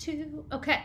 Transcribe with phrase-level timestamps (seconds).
[0.00, 0.44] To.
[0.52, 0.82] Okay,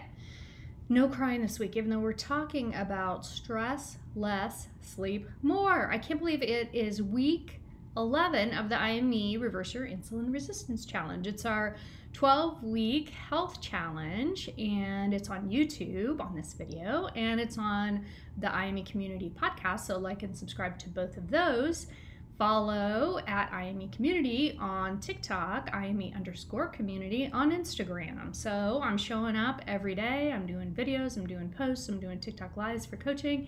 [0.90, 5.92] no crying this week, even though we're talking about stress less, sleep more.
[5.92, 7.60] I can't believe it is week
[7.98, 11.28] 11 of the IME Reverse Your Insulin Resistance Challenge.
[11.28, 11.76] It's our
[12.14, 18.06] 12 week health challenge, and it's on YouTube on this video, and it's on
[18.38, 19.82] the IME Community podcast.
[19.82, 21.88] So, like and subscribe to both of those
[22.38, 28.36] follow at IME Community on TikTok, IME underscore community on Instagram.
[28.36, 30.31] So I'm showing up every day.
[30.33, 33.47] I'm doing videos, I'm doing posts, I'm doing TikTok lives for coaching,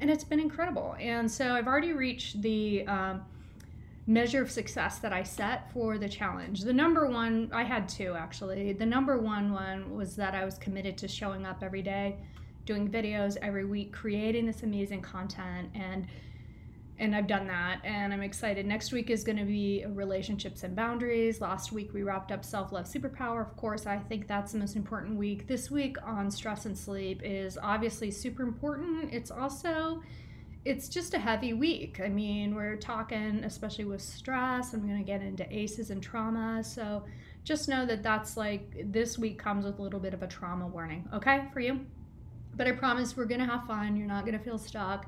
[0.00, 0.96] and it's been incredible.
[0.98, 3.22] And so I've already reached the um,
[4.06, 6.62] measure of success that I set for the challenge.
[6.62, 8.72] The number one, I had two actually.
[8.72, 12.16] The number one one was that I was committed to showing up every day,
[12.64, 16.06] doing videos every week, creating this amazing content and
[16.98, 18.66] and I've done that and I'm excited.
[18.66, 21.40] Next week is going to be relationships and boundaries.
[21.40, 23.40] Last week we wrapped up self-love superpower.
[23.40, 25.46] Of course, I think that's the most important week.
[25.46, 29.12] This week on stress and sleep is obviously super important.
[29.12, 30.02] It's also
[30.64, 32.00] it's just a heavy week.
[32.02, 34.72] I mean, we're talking especially with stress.
[34.72, 36.64] I'm going to get into ACEs and trauma.
[36.64, 37.04] So
[37.44, 40.66] just know that that's like this week comes with a little bit of a trauma
[40.66, 41.80] warning, okay, for you.
[42.56, 43.96] But I promise we're going to have fun.
[43.96, 45.06] You're not going to feel stuck.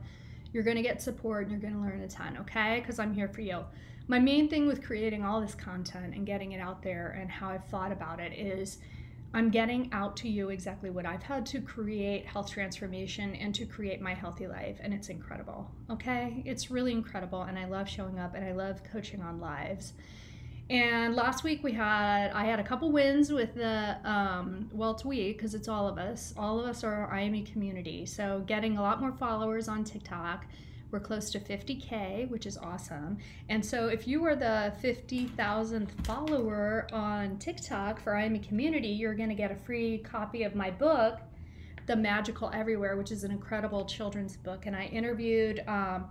[0.53, 2.81] You're going to get support and you're going to learn a ton, okay?
[2.81, 3.64] Because I'm here for you.
[4.06, 7.50] My main thing with creating all this content and getting it out there and how
[7.50, 8.78] I've thought about it is
[9.34, 13.66] I'm getting out to you exactly what I've had to create health transformation and to
[13.66, 14.78] create my healthy life.
[14.81, 16.42] And it's incredible, okay?
[16.47, 17.42] It's really incredible.
[17.42, 19.92] And I love showing up and I love coaching on lives.
[20.70, 25.04] And last week we had I had a couple wins with the um, well it's
[25.04, 26.34] we because it's all of us.
[26.36, 28.04] All of us are IME community.
[28.04, 30.44] So getting a lot more followers on TikTok.
[30.90, 33.18] We're close to 50k, which is awesome.
[33.50, 39.28] And so if you are the 50,000th follower on TikTok for IME community, you're going
[39.28, 41.18] to get a free copy of my book,
[41.84, 44.64] The Magical Everywhere, which is an incredible children's book.
[44.64, 45.62] And I interviewed.
[45.66, 46.08] Um,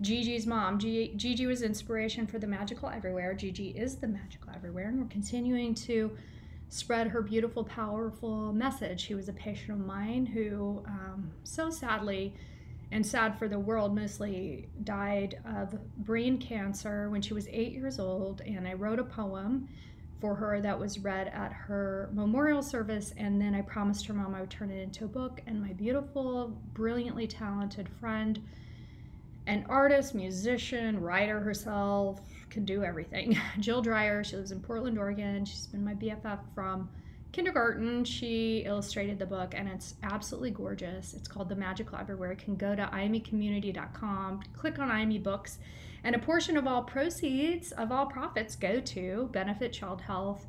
[0.00, 0.78] Gigi's mom.
[0.78, 3.34] G- Gigi was inspiration for the magical everywhere.
[3.34, 6.16] Gigi is the magical everywhere, and we're continuing to
[6.68, 9.00] spread her beautiful, powerful message.
[9.00, 12.34] She was a patient of mine who, um, so sadly,
[12.90, 17.98] and sad for the world, mostly died of brain cancer when she was eight years
[17.98, 18.40] old.
[18.42, 19.68] And I wrote a poem
[20.20, 23.12] for her that was read at her memorial service.
[23.16, 25.40] And then I promised her mom I would turn it into a book.
[25.46, 28.40] And my beautiful, brilliantly talented friend,
[29.46, 33.38] an artist, musician, writer herself, can do everything.
[33.60, 35.44] Jill Dreyer, she lives in Portland, Oregon.
[35.44, 36.88] She's been my BFF from
[37.32, 38.04] kindergarten.
[38.04, 41.14] She illustrated the book and it's absolutely gorgeous.
[41.14, 42.30] It's called The Everywhere.
[42.30, 45.58] You can go to imecommunity.com, click on IME Books,
[46.04, 50.46] and a portion of all proceeds, of all profits, go to Benefit Child Health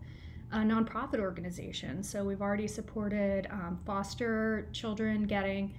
[0.51, 2.03] a nonprofit organization.
[2.03, 5.73] So we've already supported um, foster children getting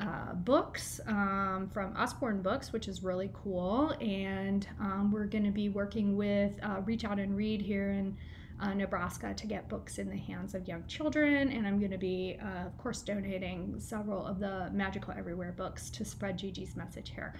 [0.00, 3.94] uh, books um, from Usborne Books, which is really cool.
[4.00, 8.16] And um, we're going to be working with uh, Reach Out and Read here in
[8.60, 11.50] uh, Nebraska to get books in the hands of young children.
[11.50, 15.90] And I'm going to be, uh, of course, donating several of the Magical Everywhere books
[15.90, 17.34] to spread Gigi's message here.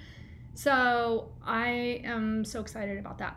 [0.54, 3.36] So I am so excited about that.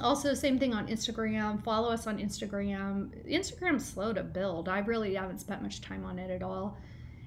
[0.00, 1.62] Also, same thing on Instagram.
[1.62, 3.10] Follow us on Instagram.
[3.30, 4.68] Instagram's slow to build.
[4.68, 6.76] I really haven't spent much time on it at all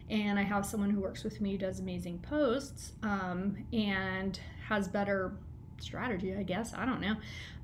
[0.10, 4.88] and I have someone who works with me who does amazing posts um, and has
[4.88, 5.34] better
[5.80, 6.74] strategy, I guess.
[6.74, 7.16] I don't know.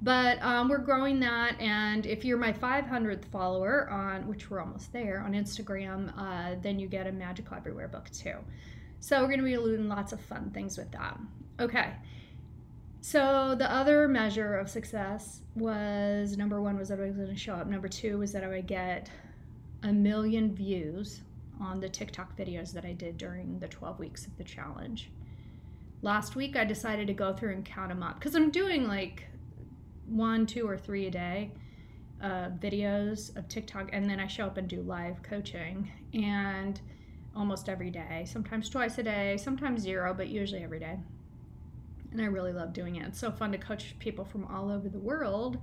[0.02, 1.60] But um, we're growing that.
[1.60, 6.80] And if you're my 500th follower on, which we're almost there on Instagram, uh, then
[6.80, 8.36] you get a Magical Everywhere book too.
[9.00, 11.18] So we're going to be doing lots of fun things with that.
[11.60, 11.94] Okay.
[13.02, 17.36] So the other measure of success was number one was that I was going to
[17.36, 17.68] show up.
[17.68, 19.10] Number two was that I would get
[19.84, 21.22] a million views
[21.60, 25.12] on the TikTok videos that I did during the 12 weeks of the challenge.
[26.02, 29.26] Last week, I decided to go through and count them up because I'm doing like
[30.08, 31.52] one, two, or three a day
[32.22, 36.80] uh, videos of TikTok, and then I show up and do live coaching and
[37.36, 41.00] almost every day, sometimes twice a day, sometimes zero, but usually every day
[42.14, 43.08] and I really love doing it.
[43.08, 45.58] It's so fun to coach people from all over the world,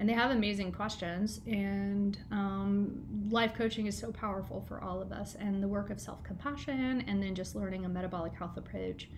[0.00, 1.40] and they have amazing questions.
[1.46, 6.00] And um, life coaching is so powerful for all of us, and the work of
[6.00, 9.08] self compassion, and then just learning a metabolic health approach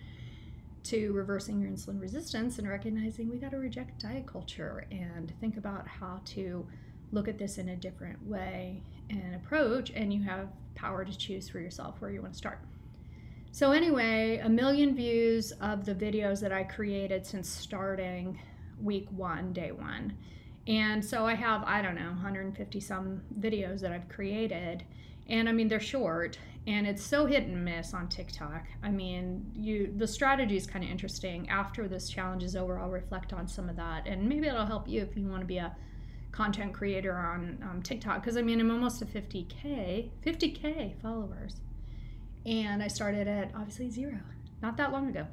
[0.83, 5.57] to reversing your insulin resistance and recognizing we got to reject diet culture and think
[5.57, 6.65] about how to
[7.11, 11.49] look at this in a different way and approach, and you have power to choose
[11.49, 12.59] for yourself where you want to start.
[13.51, 18.39] So, anyway, a million views of the videos that I created since starting
[18.81, 20.17] week one, day one.
[20.67, 24.83] And so I have, I don't know, 150 some videos that I've created.
[25.27, 26.37] And I mean, they're short
[26.67, 28.65] and it's so hit and miss on TikTok.
[28.83, 31.49] I mean, you the strategy is kind of interesting.
[31.49, 34.87] After this challenge is over, I'll reflect on some of that and maybe it'll help
[34.87, 35.75] you if you want to be a
[36.33, 41.55] content creator on um, TikTok because I mean, I'm almost to 50k, 50k followers
[42.45, 44.19] and I started at obviously zero,
[44.61, 45.25] not that long ago.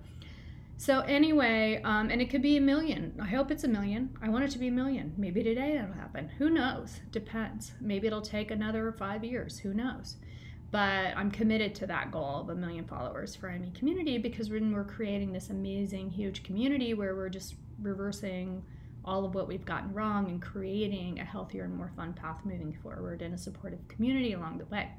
[0.76, 3.14] So anyway, um, and it could be a million.
[3.20, 4.16] I hope it's a million.
[4.20, 5.14] I want it to be a million.
[5.16, 6.28] Maybe today it'll happen.
[6.38, 7.00] Who knows?
[7.10, 7.72] Depends.
[7.80, 9.58] Maybe it'll take another five years.
[9.58, 10.16] Who knows?
[10.70, 14.72] But I'm committed to that goal of a million followers for IME community because when
[14.72, 18.64] we're creating this amazing, huge community where we're just reversing
[19.04, 22.76] all of what we've gotten wrong and creating a healthier and more fun path moving
[22.82, 24.90] forward in a supportive community along the way.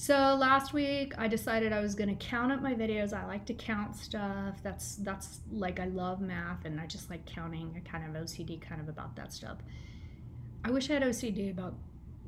[0.00, 3.12] So last week I decided I was going to count up my videos.
[3.12, 4.54] I like to count stuff.
[4.62, 7.74] That's that's like I love math and I just like counting.
[7.76, 9.58] I kind of OCD kind of about that stuff.
[10.64, 11.74] I wish I had OCD about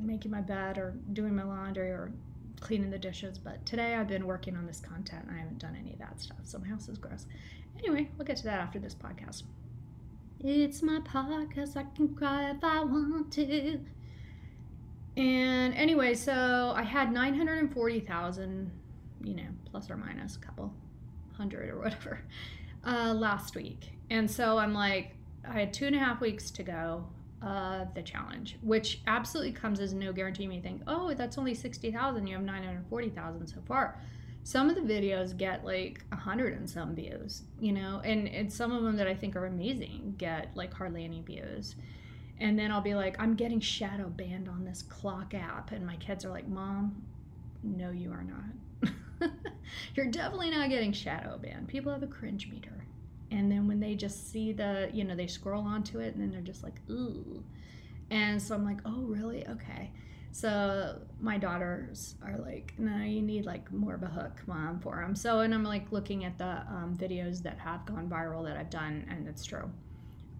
[0.00, 2.10] making my bed or doing my laundry or
[2.58, 5.26] cleaning the dishes, but today I've been working on this content.
[5.28, 6.38] and I haven't done any of that stuff.
[6.42, 7.26] So my house is gross.
[7.78, 9.44] Anyway, we'll get to that after this podcast.
[10.40, 11.76] It's my podcast.
[11.76, 13.78] I can cry if I want to.
[15.16, 18.70] And anyway, so I had 940,000,
[19.22, 20.72] you know, plus or minus a couple
[21.32, 22.20] hundred or whatever,
[22.84, 23.92] uh, last week.
[24.10, 25.16] And so I'm like,
[25.48, 27.04] I had two and a half weeks to go
[27.42, 30.46] of the challenge, which absolutely comes as no guarantee.
[30.46, 32.26] Me think, oh, that's only 60,000.
[32.26, 33.98] You have 940,000 so far.
[34.42, 38.72] Some of the videos get like hundred and some views, you know, and, and some
[38.72, 41.76] of them that I think are amazing get like hardly any views
[42.40, 45.72] and then I'll be like, I'm getting shadow banned on this clock app.
[45.72, 47.02] And my kids are like, Mom,
[47.62, 49.30] no, you are not.
[49.94, 51.68] You're definitely not getting shadow banned.
[51.68, 52.86] People have a cringe meter.
[53.30, 56.30] And then when they just see the, you know, they scroll onto it and then
[56.30, 57.44] they're just like, ooh.
[58.10, 59.46] And so I'm like, oh, really?
[59.46, 59.92] Okay.
[60.32, 64.96] So my daughters are like, no, you need like more of a hook, mom, for
[64.96, 65.14] them.
[65.14, 68.70] So, and I'm like looking at the um, videos that have gone viral that I've
[68.70, 69.70] done, and it's true.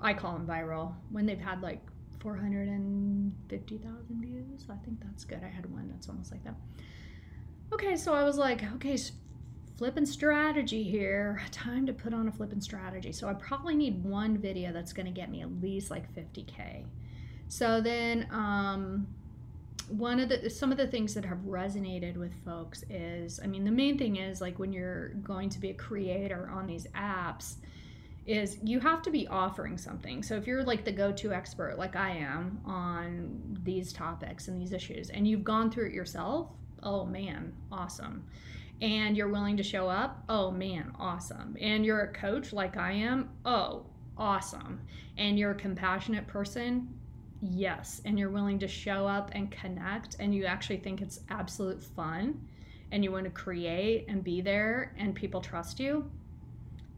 [0.01, 1.81] I call them viral when they've had like
[2.21, 4.67] 450,000 views.
[4.71, 5.41] I think that's good.
[5.45, 6.55] I had one that's almost like that.
[7.73, 8.99] Okay, so I was like, okay,
[9.77, 11.41] flipping strategy here.
[11.51, 13.13] Time to put on a flipping strategy.
[13.13, 16.85] So I probably need one video that's going to get me at least like 50k.
[17.49, 19.09] So then, um,
[19.89, 23.65] one of the some of the things that have resonated with folks is, I mean,
[23.65, 27.57] the main thing is like when you're going to be a creator on these apps
[28.27, 30.23] is you have to be offering something.
[30.23, 34.73] So if you're like the go-to expert like I am on these topics and these
[34.73, 36.49] issues and you've gone through it yourself,
[36.83, 38.25] oh man, awesome.
[38.83, 41.57] And you're willing to show up, oh man, awesome.
[41.61, 43.85] And you're a coach like I am, oh,
[44.17, 44.81] awesome.
[45.19, 46.89] And you're a compassionate person,
[47.43, 48.01] yes.
[48.05, 52.41] And you're willing to show up and connect and you actually think it's absolute fun
[52.93, 56.11] and you want to create and be there and people trust you,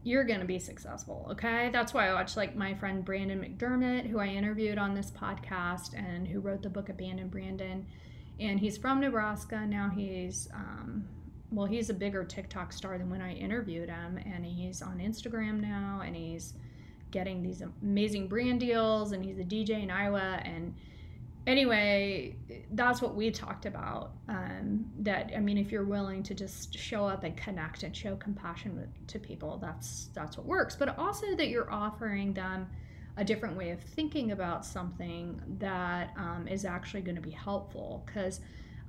[0.03, 1.27] you're going to be successful.
[1.31, 1.69] Okay.
[1.71, 5.97] That's why I watch like my friend Brandon McDermott, who I interviewed on this podcast
[5.97, 7.85] and who wrote the book Abandon Brandon.
[8.39, 9.65] And he's from Nebraska.
[9.65, 11.07] Now he's, um,
[11.51, 14.19] well, he's a bigger TikTok star than when I interviewed him.
[14.25, 16.53] And he's on Instagram now and he's
[17.11, 20.41] getting these amazing brand deals and he's a DJ in Iowa.
[20.43, 20.75] And
[21.45, 22.35] anyway,
[22.71, 24.13] that's what we talked about.
[24.27, 28.15] Um, that I mean, if you're willing to just show up and connect and show
[28.15, 30.75] compassion with, to people, that's that's what works.
[30.75, 32.67] But also that you're offering them
[33.17, 38.03] a different way of thinking about something that um, is actually going to be helpful
[38.05, 38.39] because.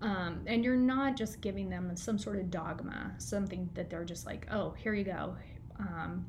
[0.02, 4.26] Um, and you're not just giving them some sort of dogma, something that they're just
[4.26, 5.34] like, oh, here you go.
[5.78, 6.26] Um,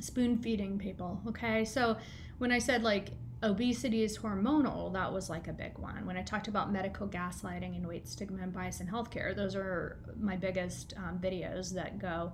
[0.00, 1.18] spoon feeding people.
[1.28, 1.96] Okay, so
[2.36, 6.06] when I said like obesity is hormonal, that was like a big one.
[6.06, 9.98] When I talked about medical gaslighting and weight stigma and bias in healthcare, those are
[10.18, 12.32] my biggest um, videos that go.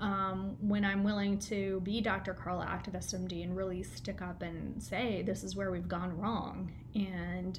[0.00, 2.34] Um, when I'm willing to be Dr.
[2.34, 6.72] Carla Activist MD and really stick up and say this is where we've gone wrong
[6.94, 7.58] and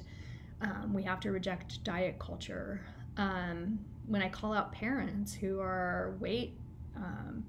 [0.60, 2.80] um, we have to reject diet culture.
[3.16, 6.54] Um, when I call out parents who are weight
[6.94, 7.44] um,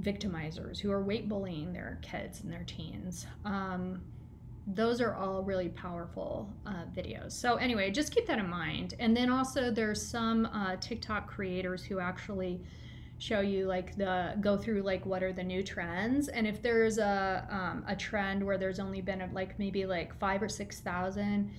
[0.00, 4.02] victimizers, who are weight bullying their kids and their teens, um,
[4.74, 7.32] those are all really powerful uh, videos.
[7.32, 8.94] So, anyway, just keep that in mind.
[8.98, 12.60] And then also, there's some uh, TikTok creators who actually
[13.20, 16.96] show you like the go through like what are the new trends and if there's
[16.96, 21.50] a um, a trend where there's only been like maybe like five or six thousand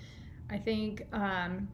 [0.50, 1.70] i think um,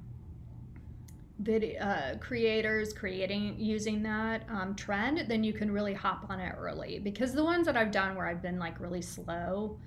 [1.39, 6.53] video uh, creators creating using that um, trend then you can really hop on it
[6.58, 9.79] early because the ones that i've done where i've been like really slow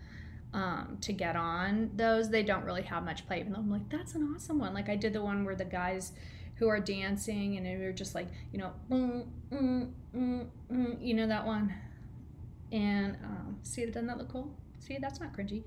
[0.53, 3.89] um, to get on those they don't really have much play even though i'm like
[3.89, 4.75] that's an awesome one.
[4.75, 6.13] Like i did the one where the guys
[6.57, 11.15] who are dancing and we are just like you know mm, mm, mm, mm, you
[11.15, 11.75] know that one?
[12.73, 14.55] And um, see doesn't that look cool?
[14.79, 15.63] See that's not cringy.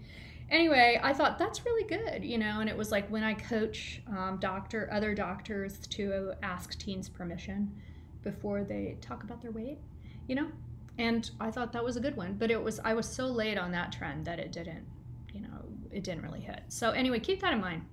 [0.50, 4.02] Anyway i thought that's really good you know and it was like when i coach
[4.16, 7.72] um, doctor other doctors to ask teens permission
[8.24, 9.80] before they talk about their weight
[10.28, 10.48] you know
[10.98, 13.58] and i thought that was a good one but it was i was so late
[13.58, 14.86] on that trend that it didn't
[15.34, 17.84] you know it didn't really hit so anyway keep that in mind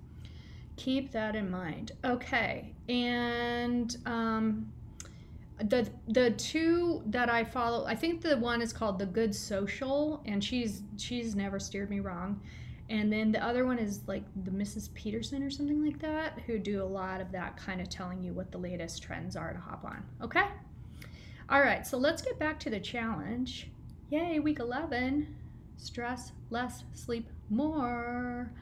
[0.76, 4.73] keep that in mind okay and um,
[5.64, 10.23] the the two that I follow, I think the one is called the Good Social,
[10.25, 12.40] and she's she's never steered me wrong.
[12.88, 14.92] And then the other one is like the Mrs.
[14.95, 18.33] Peterson or something like that, who do a lot of that kind of telling you
[18.33, 20.02] what the latest trends are to hop on.
[20.21, 20.47] Okay?
[21.50, 23.66] All right, so let's get back to the challenge.
[24.09, 25.35] Yay, week 11.
[25.78, 28.52] Stress less, sleep more.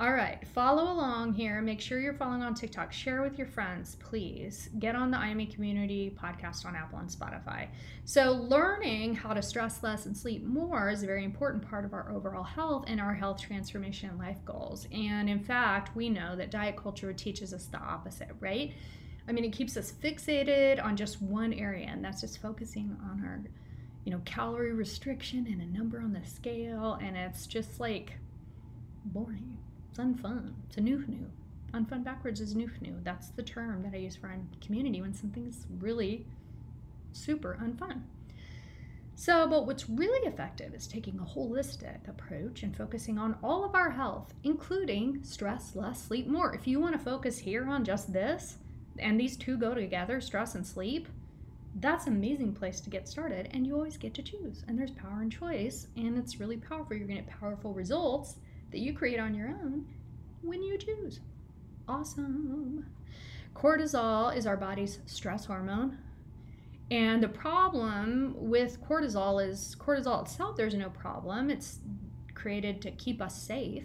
[0.00, 1.62] All right, follow along here.
[1.62, 2.92] Make sure you're following on TikTok.
[2.92, 4.70] Share with your friends, please.
[4.80, 7.68] Get on the IME Community podcast on Apple and Spotify.
[8.04, 11.94] So, learning how to stress less and sleep more is a very important part of
[11.94, 14.88] our overall health and our health transformation and life goals.
[14.90, 18.74] And in fact, we know that diet culture teaches us the opposite, right?
[19.28, 23.24] I mean, it keeps us fixated on just one area, and that's just focusing on
[23.24, 23.42] our,
[24.04, 28.18] you know, calorie restriction and a number on the scale, and it's just like
[29.04, 29.56] boring
[29.96, 30.52] it's unfun.
[30.68, 31.30] It's a new new.
[31.72, 32.96] Unfun backwards is new new.
[33.02, 34.30] That's the term that I use for
[34.60, 36.26] community when something's really
[37.12, 38.02] super unfun.
[39.14, 43.74] So, but what's really effective is taking a holistic approach and focusing on all of
[43.74, 46.54] our health, including stress less, sleep more.
[46.54, 48.58] If you want to focus here on just this,
[48.98, 51.08] and these two go together, stress and sleep,
[51.78, 53.50] that's an amazing place to get started.
[53.52, 54.64] And you always get to choose.
[54.66, 56.96] And there's power in choice, and it's really powerful.
[56.96, 58.36] You're going to get powerful results
[58.70, 59.86] that you create on your own
[60.42, 61.20] when you choose.
[61.88, 62.86] Awesome.
[63.54, 65.98] Cortisol is our body's stress hormone.
[66.90, 71.50] And the problem with cortisol is cortisol itself, there's no problem.
[71.50, 71.80] It's
[72.34, 73.84] created to keep us safe.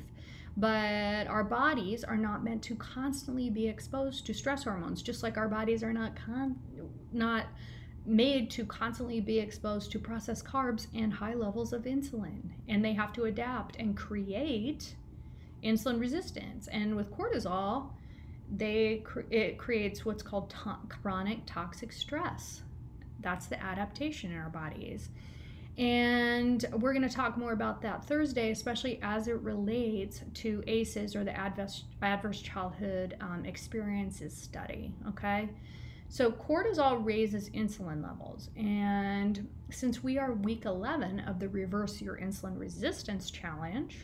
[0.58, 5.38] But our bodies are not meant to constantly be exposed to stress hormones, just like
[5.38, 6.60] our bodies are not con-
[7.12, 7.46] not
[8.06, 12.42] made to constantly be exposed to processed carbs and high levels of insulin.
[12.68, 14.96] And they have to adapt and create
[15.64, 16.68] insulin resistance.
[16.68, 17.92] And with cortisol,
[18.54, 22.64] they it creates what's called to- chronic toxic stress.
[23.22, 25.10] That's the adaptation in our bodies.
[25.78, 31.16] And we're going to talk more about that Thursday, especially as it relates to ACEs
[31.16, 34.94] or the Adverse, adverse Childhood um, Experiences Study.
[35.08, 35.50] Okay.
[36.10, 38.50] So, cortisol raises insulin levels.
[38.58, 43.96] And since we are week 11 of the Reverse Your Insulin Resistance Challenge,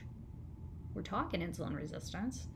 [0.93, 2.47] we're talking insulin resistance,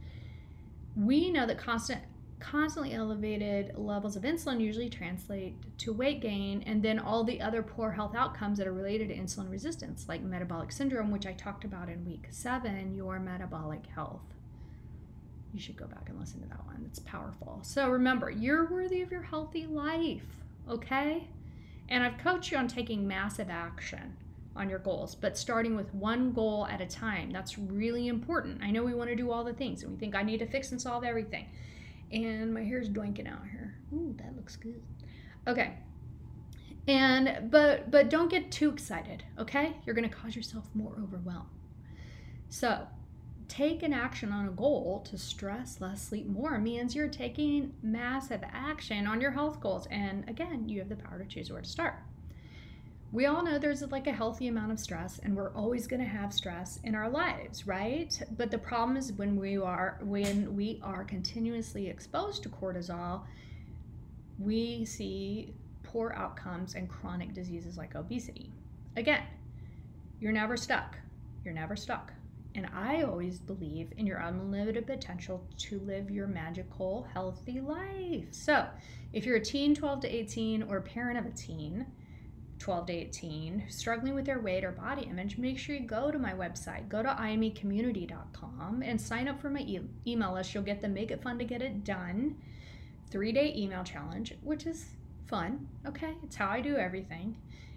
[0.96, 2.02] we know that constant
[2.42, 7.62] constantly elevated levels of insulin usually translate to weight gain and then all the other
[7.62, 11.64] poor health outcomes that are related to insulin resistance like metabolic syndrome which i talked
[11.64, 14.32] about in week 7 your metabolic health
[15.54, 16.84] you should go back and listen to that one.
[16.88, 17.60] It's powerful.
[17.64, 20.26] So remember, you're worthy of your healthy life,
[20.70, 21.28] okay?
[21.90, 24.16] And I've coached you on taking massive action
[24.56, 27.32] on your goals, but starting with one goal at a time.
[27.32, 28.62] That's really important.
[28.62, 30.46] I know we want to do all the things and we think I need to
[30.46, 31.48] fix and solve everything.
[32.12, 33.76] And my hair's doinking out here.
[33.94, 34.82] Ooh, that looks good.
[35.48, 35.74] Okay.
[36.88, 39.78] And but but don't get too excited, okay?
[39.86, 41.48] You're going to cause yourself more overwhelm.
[42.50, 42.88] So,
[43.48, 48.42] take an action on a goal to stress less, sleep more means you're taking massive
[48.52, 49.88] action on your health goals.
[49.92, 51.96] And again, you have the power to choose where to start.
[53.12, 56.08] We all know there's like a healthy amount of stress and we're always going to
[56.08, 58.22] have stress in our lives right?
[58.38, 63.24] But the problem is when we are when we are continuously exposed to cortisol
[64.40, 65.54] we see
[65.84, 68.52] poor outcomes and chronic diseases like obesity.
[68.96, 69.24] Again
[70.22, 70.98] you're never stuck.
[71.44, 72.14] You're never stuck.
[72.54, 78.28] And I always believe in your unlimited potential to live your magical, healthy life.
[78.32, 78.68] So,
[79.14, 81.86] if you're a teen 12 to 18 or a parent of a teen,
[82.62, 86.20] 12 to 18 struggling with their weight or body image, make sure you go to
[86.20, 86.88] my website.
[86.88, 90.54] Go to imecommunity.com and sign up for my e- email list.
[90.54, 92.36] You'll get the Make It Fun to Get It Done
[93.10, 94.86] three day email challenge, which is
[95.28, 95.68] fun.
[95.88, 97.36] Okay, it's how I do everything.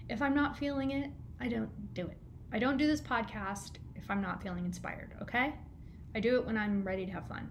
[0.08, 1.10] If I'm not feeling it,
[1.40, 2.18] I don't do it.
[2.52, 5.14] I don't do this podcast if I'm not feeling inspired.
[5.22, 5.54] Okay,
[6.14, 7.50] I do it when I'm ready to have fun.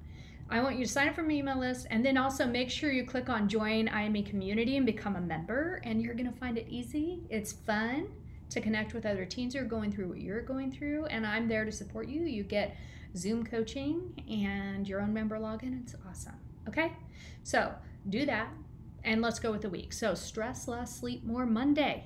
[0.49, 2.91] I want you to sign up for my email list and then also make sure
[2.91, 5.81] you click on join IME community and become a member.
[5.83, 7.21] And you're going to find it easy.
[7.29, 8.07] It's fun
[8.49, 11.05] to connect with other teens who are going through what you're going through.
[11.05, 12.21] And I'm there to support you.
[12.21, 12.75] You get
[13.15, 15.81] Zoom coaching and your own member login.
[15.81, 16.35] It's awesome.
[16.67, 16.93] Okay.
[17.43, 17.73] So
[18.09, 18.49] do that.
[19.03, 19.91] And let's go with the week.
[19.91, 22.05] So stress less, sleep more Monday.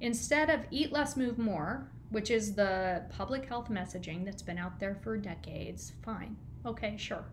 [0.00, 4.80] Instead of eat less, move more, which is the public health messaging that's been out
[4.80, 6.36] there for decades, fine.
[6.64, 7.24] Okay, sure.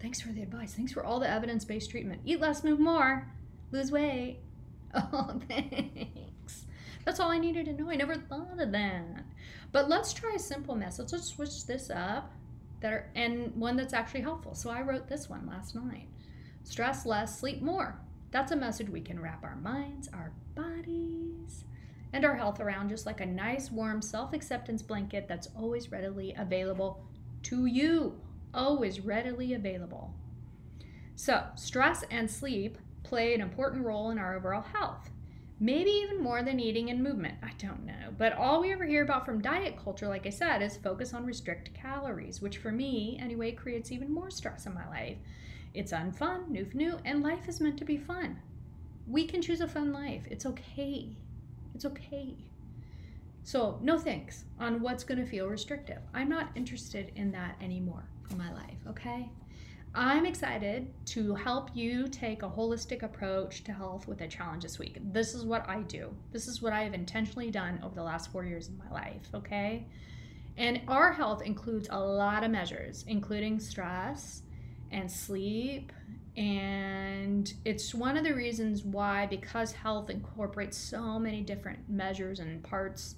[0.00, 0.74] Thanks for the advice.
[0.74, 2.20] Thanks for all the evidence based treatment.
[2.24, 3.30] Eat less, move more,
[3.70, 4.38] lose weight.
[4.96, 6.66] Oh, thanks.
[7.04, 7.90] That's all I needed to know.
[7.90, 9.24] I never thought of that.
[9.72, 11.10] But let's try a simple message.
[11.10, 12.32] Let's switch this up
[12.80, 14.54] that are, and one that's actually helpful.
[14.54, 16.06] So I wrote this one last night.
[16.62, 17.98] Stress less, sleep more.
[18.30, 21.64] That's a message we can wrap our minds, our bodies,
[22.12, 27.04] and our health around just like a nice warm self-acceptance blanket that's always readily available
[27.42, 28.20] to you
[28.54, 30.14] always readily available.
[31.16, 35.10] So, stress and sleep play an important role in our overall health.
[35.60, 37.36] Maybe even more than eating and movement.
[37.42, 38.12] I don't know.
[38.18, 41.24] But all we ever hear about from diet culture, like I said, is focus on
[41.24, 45.18] restrict calories, which for me, anyway, creates even more stress in my life.
[45.72, 48.40] It's unfun, new, new, and life is meant to be fun.
[49.06, 50.24] We can choose a fun life.
[50.28, 51.16] It's okay.
[51.74, 52.34] It's okay.
[53.44, 56.00] So, no thanks on what's going to feel restrictive.
[56.12, 59.28] I'm not interested in that anymore my life, okay?
[59.96, 64.78] I'm excited to help you take a holistic approach to health with a challenge this
[64.78, 64.98] week.
[65.12, 66.12] This is what I do.
[66.32, 69.28] This is what I have intentionally done over the last four years of my life,
[69.34, 69.86] okay?
[70.56, 74.42] And our health includes a lot of measures, including stress
[74.90, 75.92] and sleep.
[76.36, 82.62] And it's one of the reasons why, because health incorporates so many different measures and
[82.64, 83.14] parts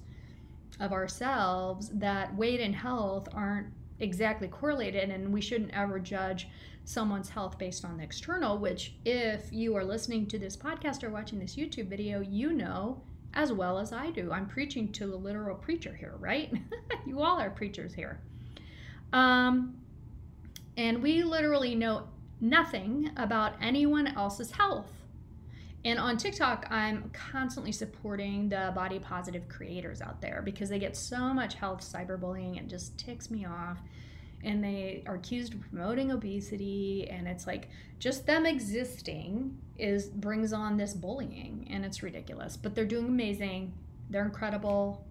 [0.79, 3.67] of ourselves, that weight and health aren't
[3.99, 6.47] exactly correlated and we shouldn't ever judge
[6.85, 11.09] someone's health based on the external which if you are listening to this podcast or
[11.09, 13.01] watching this youtube video you know
[13.33, 16.53] as well as i do i'm preaching to the literal preacher here right?
[17.07, 18.19] You all are preachers here.
[19.13, 19.77] Um,
[20.75, 22.09] and we literally know
[22.41, 24.91] nothing about anyone else's health
[25.87, 30.97] and on TikTok, I'm constantly supporting the body positive creators out there because they get
[30.97, 33.77] so much health cyberbullying It just ticks me off.
[34.43, 37.69] And they are accused of promoting obesity, and it's like
[37.99, 42.57] just them existing is brings on this bullying, and it's ridiculous.
[42.57, 43.73] But they're doing amazing.
[44.09, 45.05] They're incredible.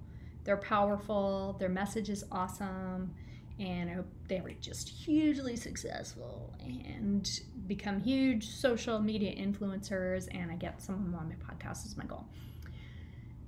[0.45, 1.57] They're powerful.
[1.59, 3.15] Their message is awesome
[3.59, 7.29] and I hope they were just hugely successful and
[7.67, 11.97] become huge social media influencers and i get some of them on my podcast is
[11.97, 12.27] my goal.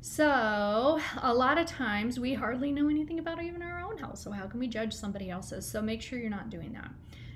[0.01, 4.31] So a lot of times we hardly know anything about even our own health so
[4.31, 5.69] how can we judge somebody else's?
[5.69, 6.91] So make sure you're not doing that.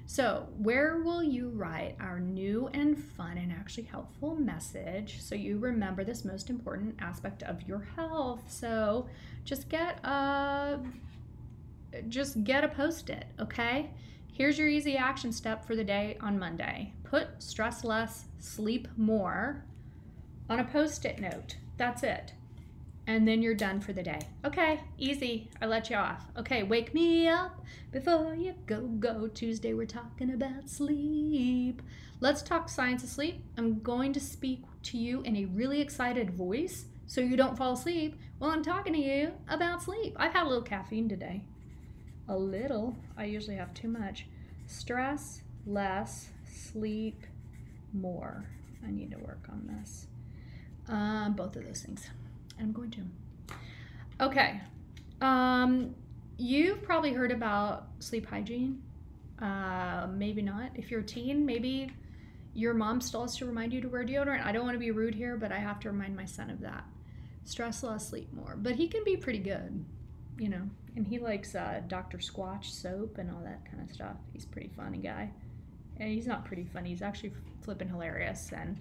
[0.06, 5.58] So where will you write our new and fun and actually helpful message so you
[5.58, 8.42] remember this most important aspect of your health?
[8.48, 9.08] So
[9.44, 10.78] just get a
[12.08, 13.90] just get a post it, okay?
[14.32, 19.62] Here's your easy action step for the day on Monday put stress less, sleep more
[20.48, 21.56] on a post it note.
[21.76, 22.32] That's it.
[23.06, 24.20] And then you're done for the day.
[24.46, 25.50] Okay, easy.
[25.60, 26.24] I let you off.
[26.38, 28.80] Okay, wake me up before you go.
[28.80, 29.28] Go.
[29.28, 31.82] Tuesday, we're talking about sleep.
[32.20, 33.44] Let's talk science of sleep.
[33.58, 37.74] I'm going to speak to you in a really excited voice so you don't fall
[37.74, 40.16] asleep while I'm talking to you about sleep.
[40.16, 41.42] I've had a little caffeine today
[42.32, 42.96] a little.
[43.16, 44.26] I usually have too much.
[44.66, 47.24] Stress less, sleep
[47.92, 48.44] more.
[48.84, 50.06] I need to work on this.
[50.88, 52.08] Um, both of those things.
[52.58, 53.00] I'm going to.
[54.20, 54.60] Okay.
[55.20, 55.94] Um,
[56.38, 58.82] you've probably heard about sleep hygiene.
[59.40, 60.70] Uh, maybe not.
[60.74, 61.90] If you're a teen, maybe
[62.54, 64.44] your mom still has to remind you to wear deodorant.
[64.44, 66.60] I don't want to be rude here, but I have to remind my son of
[66.60, 66.84] that
[67.44, 68.56] stress less, sleep more.
[68.56, 69.84] But he can be pretty good,
[70.42, 70.68] you know.
[70.96, 72.18] And he likes uh, Dr.
[72.18, 74.16] Squatch soap and all that kind of stuff.
[74.32, 75.30] He's a pretty funny guy.
[75.98, 78.50] And he's not pretty funny, he's actually flipping hilarious.
[78.54, 78.76] And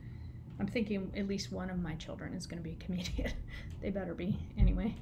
[0.59, 3.31] I'm thinking at least one of my children is going to be a comedian.
[3.81, 4.95] they better be, anyway.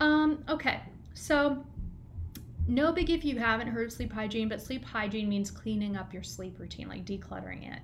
[0.00, 0.80] Um, okay,
[1.14, 1.64] so
[2.66, 6.12] no big if you haven't heard of sleep hygiene, but sleep hygiene means cleaning up
[6.12, 7.80] your sleep routine, like decluttering it.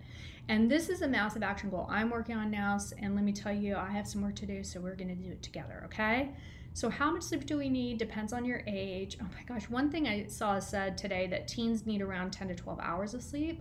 [0.49, 2.77] And this is a massive action goal I'm working on now.
[2.99, 5.15] And let me tell you, I have some work to do, so we're going to
[5.15, 6.31] do it together, okay?
[6.73, 9.19] So, how much sleep do we need depends on your age.
[9.21, 12.55] Oh my gosh, one thing I saw said today that teens need around 10 to
[12.55, 13.61] 12 hours of sleep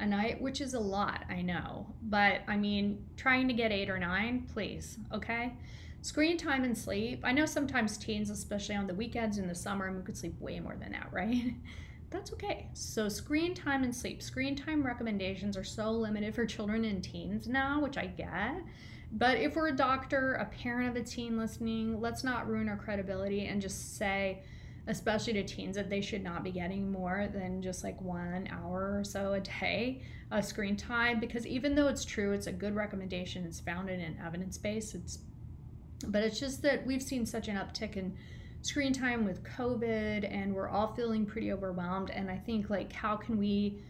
[0.00, 1.86] a night, which is a lot, I know.
[2.02, 5.54] But I mean, trying to get eight or nine, please, okay?
[6.02, 7.20] Screen time and sleep.
[7.24, 10.60] I know sometimes teens, especially on the weekends in the summer, we could sleep way
[10.60, 11.54] more than that, right?
[12.10, 12.68] That's okay.
[12.72, 14.22] So, screen time and sleep.
[14.22, 18.62] Screen time recommendations are so limited for children and teens now, which I get.
[19.12, 22.76] But if we're a doctor, a parent of a teen listening, let's not ruin our
[22.76, 24.42] credibility and just say,
[24.86, 28.98] especially to teens, that they should not be getting more than just like one hour
[28.98, 31.20] or so a day of screen time.
[31.20, 35.20] Because even though it's true, it's a good recommendation, it's founded in evidence base, it's
[36.06, 38.16] but it's just that we've seen such an uptick in
[38.62, 42.10] screen time with COVID and we're all feeling pretty overwhelmed.
[42.10, 43.80] And I think like how can we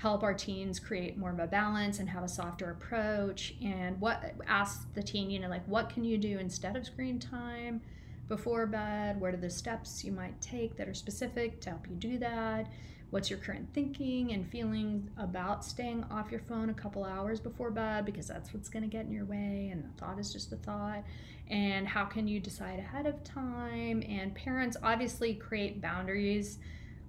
[0.00, 4.34] help our teens create more of a balance and have a softer approach and what
[4.46, 7.82] ask the teen you know like what can you do instead of screen time
[8.30, 9.20] before bed?
[9.20, 12.68] What are the steps you might take that are specific to help you do that?
[13.10, 17.72] What's your current thinking and feeling about staying off your phone a couple hours before
[17.72, 18.06] bed?
[18.06, 20.56] Because that's what's going to get in your way and the thought is just a
[20.56, 21.02] thought.
[21.48, 24.04] And how can you decide ahead of time?
[24.08, 26.60] And parents obviously create boundaries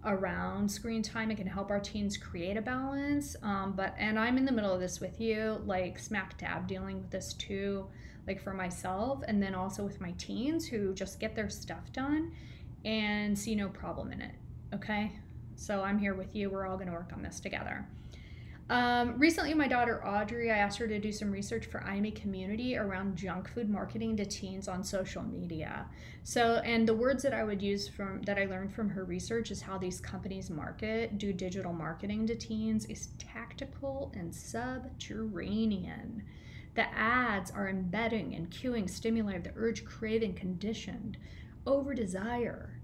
[0.05, 1.31] around screen time.
[1.31, 4.73] It can help our teens create a balance um, but and i'm in the middle
[4.73, 7.85] of this with you like smack dab dealing with this too
[8.27, 12.31] like for myself and then also with my teens who just get their stuff done
[12.85, 14.35] and see no problem in it
[14.73, 15.11] okay?
[15.55, 16.49] So i'm here with you.
[16.49, 17.85] We're all going to work on this together
[18.71, 22.77] um, recently, my daughter Audrey, I asked her to do some research for IME community
[22.77, 25.87] around junk food marketing to teens on social media.
[26.23, 29.51] So, and the words that I would use from that I learned from her research
[29.51, 36.23] is how these companies market, do digital marketing to teens is tactical and subterranean.
[36.75, 41.17] The ads are embedding and cueing stimuli of the urge, craving, conditioned,
[41.65, 42.79] over desire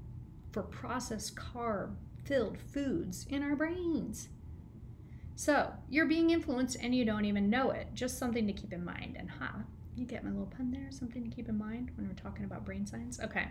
[0.52, 1.96] for processed carb
[2.26, 4.28] filled foods in our brains.
[5.38, 7.90] So you're being influenced and you don't even know it.
[7.94, 9.18] Just something to keep in mind.
[9.20, 9.60] And ha, huh,
[9.96, 10.88] you get my little pun there?
[10.90, 13.20] Something to keep in mind when we're talking about brain science?
[13.24, 13.48] Okay.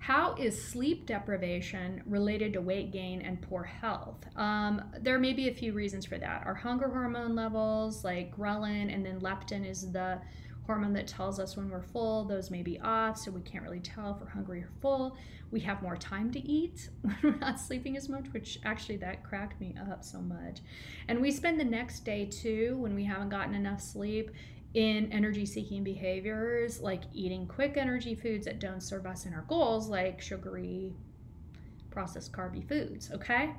[0.00, 4.26] How is sleep deprivation related to weight gain and poor health?
[4.36, 6.42] Um, there may be a few reasons for that.
[6.46, 10.20] Our hunger hormone levels, like ghrelin, and then leptin is the
[10.66, 12.24] hormone that tells us when we're full.
[12.24, 15.16] Those may be off, so we can't really tell if we're hungry or full.
[15.50, 19.24] We have more time to eat when we're not sleeping as much, which actually that
[19.24, 20.60] cracked me up so much.
[21.08, 24.30] And we spend the next day too, when we haven't gotten enough sleep,
[24.74, 29.44] in energy seeking behaviors like eating quick energy foods that don't serve us in our
[29.48, 30.92] goals, like sugary,
[31.90, 33.54] processed carby foods, okay?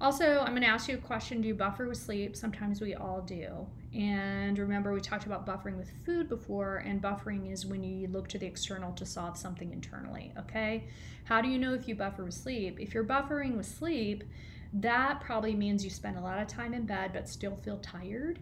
[0.00, 2.36] Also, I'm to ask you a question Do you buffer with sleep?
[2.36, 3.66] Sometimes we all do.
[3.94, 8.26] And remember, we talked about buffering with food before, and buffering is when you look
[8.28, 10.84] to the external to solve something internally, okay?
[11.24, 12.80] How do you know if you buffer with sleep?
[12.80, 14.24] If you're buffering with sleep,
[14.72, 18.38] that probably means you spend a lot of time in bed but still feel tired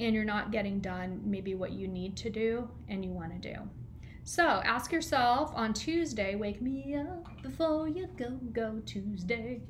[0.00, 3.54] and you're not getting done maybe what you need to do and you want to
[3.54, 3.60] do.
[4.24, 9.60] So ask yourself on Tuesday, wake me up before you go, go Tuesday.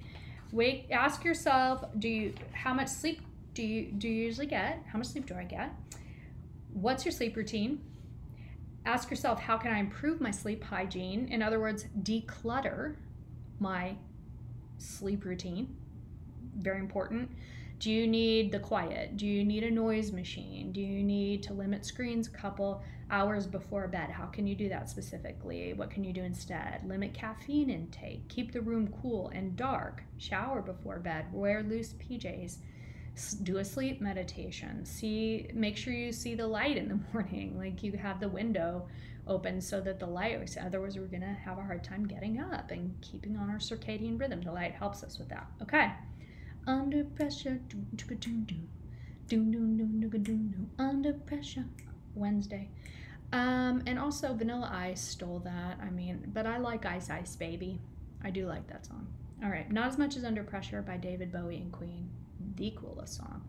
[0.53, 3.21] Wake, ask yourself, do you, how much sleep
[3.57, 4.85] do you, do you usually get?
[4.93, 5.75] How much sleep do I get?
[6.75, 7.81] What's your sleep routine?
[8.85, 11.27] Ask yourself, how can I improve my sleep hygiene?
[11.29, 12.97] In other words, declutter
[13.59, 13.97] my
[14.77, 15.75] sleep routine.
[16.59, 17.31] Very important.
[17.79, 19.17] Do you need the quiet?
[19.17, 20.71] Do you need a noise machine?
[20.71, 24.11] Do you need to limit screens a couple hours before bed?
[24.11, 25.73] How can you do that specifically?
[25.73, 26.83] What can you do instead?
[26.87, 28.29] Limit caffeine intake.
[28.29, 30.03] Keep the room cool and dark.
[30.19, 31.27] Shower before bed.
[31.33, 32.59] Wear loose PJs.
[33.43, 34.85] Do a sleep meditation.
[34.85, 37.57] See, make sure you see the light in the morning.
[37.59, 38.89] Like you have the window
[39.27, 42.95] open so that the light, otherwise, we're gonna have a hard time getting up and
[43.01, 44.41] keeping on our circadian rhythm.
[44.41, 45.47] The light helps us with that.
[45.63, 45.91] Okay
[46.67, 47.61] under pressure.
[50.79, 51.65] Under pressure.
[52.15, 52.69] Wednesday.
[53.33, 55.79] Um, and also Vanilla Ice stole that.
[55.81, 57.81] I mean, but I like Ice Ice Baby.
[58.23, 59.07] I do like that song.
[59.43, 62.09] All right, not as much as Under Pressure by David Bowie and Queen.
[62.57, 63.43] The coolest song.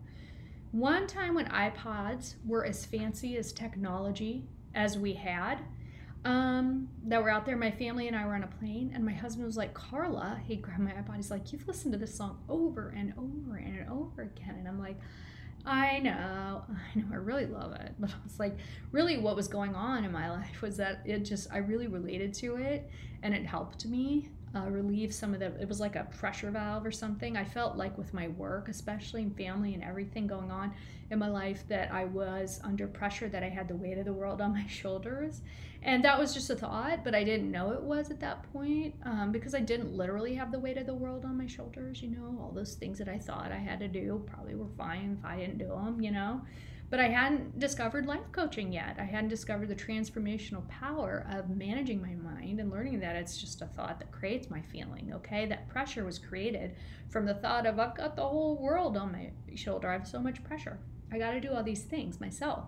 [0.72, 5.60] One time when iPods were as fancy as technology as we had,
[6.24, 7.56] um, that were out there.
[7.56, 10.56] My family and I were on a plane, and my husband was like, Carla, he
[10.56, 11.16] grabbed my iPod.
[11.16, 14.56] He's like, You've listened to this song over and over and over again.
[14.58, 14.96] And I'm like,
[15.64, 17.92] I know, I know, I really love it.
[17.98, 18.56] But I was like,
[18.92, 22.32] really, what was going on in my life was that it just, I really related
[22.34, 22.90] to it
[23.22, 26.84] and it helped me uh, relieve some of the, it was like a pressure valve
[26.84, 27.36] or something.
[27.36, 30.72] I felt like with my work, especially in family and everything going on
[31.10, 34.12] in my life, that I was under pressure, that I had the weight of the
[34.12, 35.42] world on my shoulders.
[35.82, 38.94] And that was just a thought, but I didn't know it was at that point
[39.04, 42.02] um, because I didn't literally have the weight of the world on my shoulders.
[42.02, 45.16] You know, all those things that I thought I had to do probably were fine
[45.18, 46.40] if I didn't do them, you know.
[46.90, 48.96] But I hadn't discovered life coaching yet.
[48.98, 53.60] I hadn't discovered the transformational power of managing my mind and learning that it's just
[53.60, 55.44] a thought that creates my feeling, okay?
[55.44, 56.76] That pressure was created
[57.10, 59.90] from the thought of, I've got the whole world on my shoulder.
[59.90, 60.78] I have so much pressure.
[61.12, 62.64] I got to do all these things myself.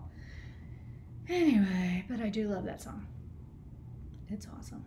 [1.27, 3.07] Anyway, but I do love that song.
[4.29, 4.85] It's awesome.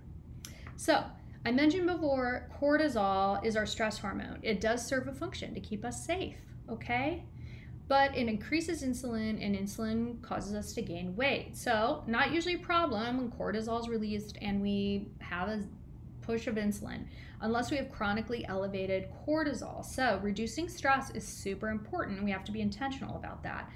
[0.77, 1.05] So,
[1.47, 4.39] I mentioned before, cortisol is our stress hormone.
[4.43, 6.37] It does serve a function to keep us safe,
[6.71, 7.25] okay?
[7.87, 11.57] But it increases insulin, and insulin causes us to gain weight.
[11.57, 15.65] So, not usually a problem when cortisol is released and we have a
[16.23, 17.05] push of insulin,
[17.43, 19.85] unless we have chronically elevated cortisol.
[19.85, 22.25] So, reducing stress is super important.
[22.25, 23.71] We have to be intentional about that.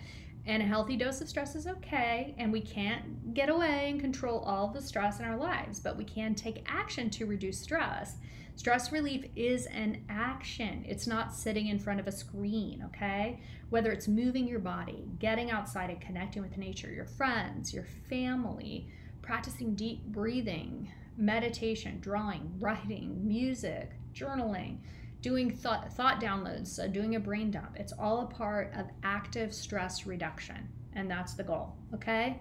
[0.48, 4.38] And a healthy dose of stress is okay, and we can't get away and control
[4.40, 8.16] all the stress in our lives, but we can take action to reduce stress.
[8.56, 10.87] Stress relief is an action.
[10.88, 13.40] It's not sitting in front of a screen, okay?
[13.68, 18.88] Whether it's moving your body, getting outside and connecting with nature, your friends, your family,
[19.20, 24.78] practicing deep breathing, meditation, drawing, writing, music, journaling,
[25.22, 27.76] doing thought, thought downloads, uh, doing a brain dump.
[27.76, 32.40] It's all a part of active stress reduction, and that's the goal, okay?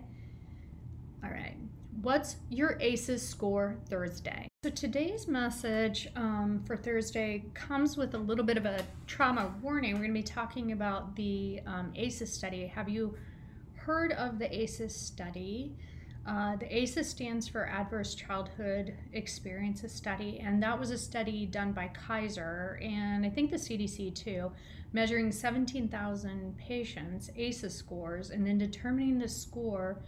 [1.24, 1.58] All right.
[2.02, 4.48] What's your ACEs score Thursday?
[4.64, 9.94] So today's message um, for Thursday comes with a little bit of a trauma warning.
[9.94, 12.68] We're going to be talking about the um, ACEs study.
[12.68, 13.16] Have you
[13.74, 15.76] heard of the ACEs study?
[16.28, 21.72] Uh, the ACEs stands for Adverse Childhood Experiences Study, and that was a study done
[21.72, 24.52] by Kaiser and I think the CDC too,
[24.92, 30.02] measuring 17,000 patients' ACEs scores and then determining the score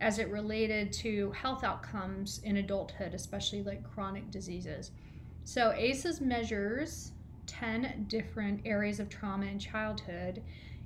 [0.00, 4.90] as it related to health outcomes in adulthood, especially like chronic diseases.
[5.44, 7.12] So, ACEs measures
[7.46, 10.42] 10 different areas of trauma in childhood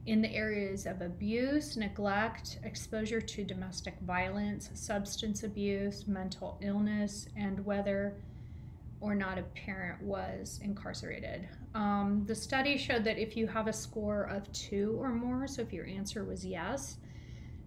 [0.09, 7.62] in the areas of abuse, neglect, exposure to domestic violence, substance abuse, mental illness, and
[7.66, 8.16] whether
[9.03, 11.47] or not a parent was incarcerated.
[11.75, 15.61] Um, the study showed that if you have a score of two or more, so
[15.61, 16.97] if your answer was yes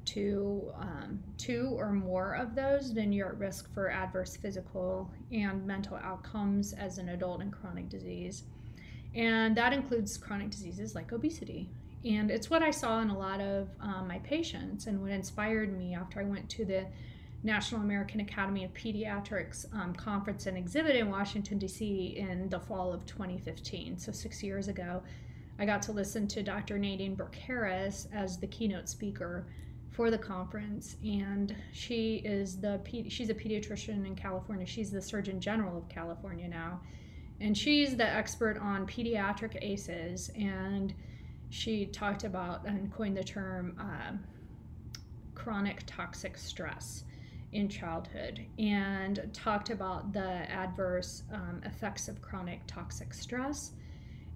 [0.06, 5.66] to um, two or more of those, then you're at risk for adverse physical and
[5.68, 8.46] mental outcomes as an adult in chronic disease.
[9.14, 11.70] And that includes chronic diseases like obesity.
[12.04, 15.78] And it's what I saw in a lot of um, my patients and what inspired
[15.78, 16.86] me after I went to the
[17.44, 22.16] National American Academy of Pediatrics um, conference and exhibit in Washington, D.C.
[22.18, 23.98] in the fall of 2015.
[23.98, 25.02] So, six years ago,
[25.60, 26.78] I got to listen to Dr.
[26.78, 29.46] Nadine Burke Harris as the keynote speaker
[29.92, 35.40] for the conference and she is the she's a pediatrician in California she's the surgeon
[35.40, 36.80] general of California now
[37.42, 40.94] and she's the expert on pediatric ACEs and
[41.52, 44.14] she talked about and coined the term uh,
[45.36, 47.04] chronic toxic stress
[47.52, 53.72] in childhood and talked about the adverse um, effects of chronic toxic stress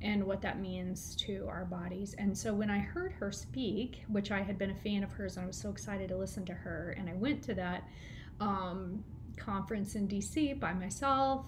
[0.01, 2.15] and what that means to our bodies.
[2.17, 5.37] And so when I heard her speak, which I had been a fan of hers
[5.37, 7.87] and I was so excited to listen to her, and I went to that
[8.41, 9.05] um,
[9.37, 11.45] conference in DC by myself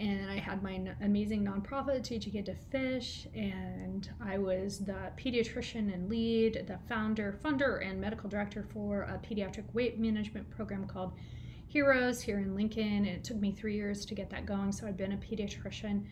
[0.00, 5.92] and I had my amazing nonprofit teaching kid to fish, and I was the pediatrician
[5.92, 11.12] and lead, the founder, funder, and medical director for a pediatric weight management program called
[11.68, 12.82] Heroes here in Lincoln.
[12.82, 16.06] And it took me three years to get that going, so I'd been a pediatrician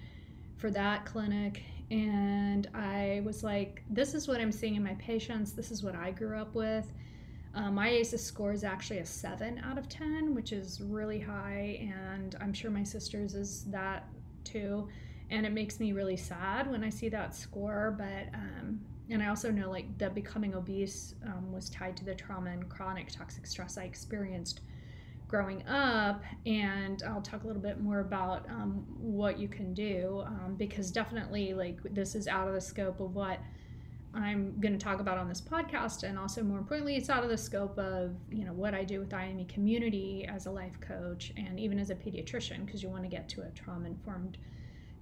[0.59, 5.53] for that clinic, and I was like, this is what I'm seeing in my patients.
[5.53, 6.92] This is what I grew up with.
[7.59, 11.90] Uh, my ACEs score is actually a 7 out of 10, which is really high,
[11.92, 14.09] and I'm sure my sister's is that
[14.44, 14.88] too.
[15.31, 19.29] And it makes me really sad when I see that score, but um, and I
[19.29, 23.44] also know like the becoming obese um, was tied to the trauma and chronic toxic
[23.44, 24.61] stress I experienced
[25.27, 26.23] growing up.
[26.47, 30.90] And I'll talk a little bit more about um, what you can do um, because
[30.92, 33.40] definitely like this is out of the scope of what
[34.14, 37.29] I'm going to talk about on this podcast, and also more importantly, it's out of
[37.29, 41.33] the scope of you know what I do with IME community as a life coach
[41.37, 44.38] and even as a pediatrician, because you want to get to a trauma informed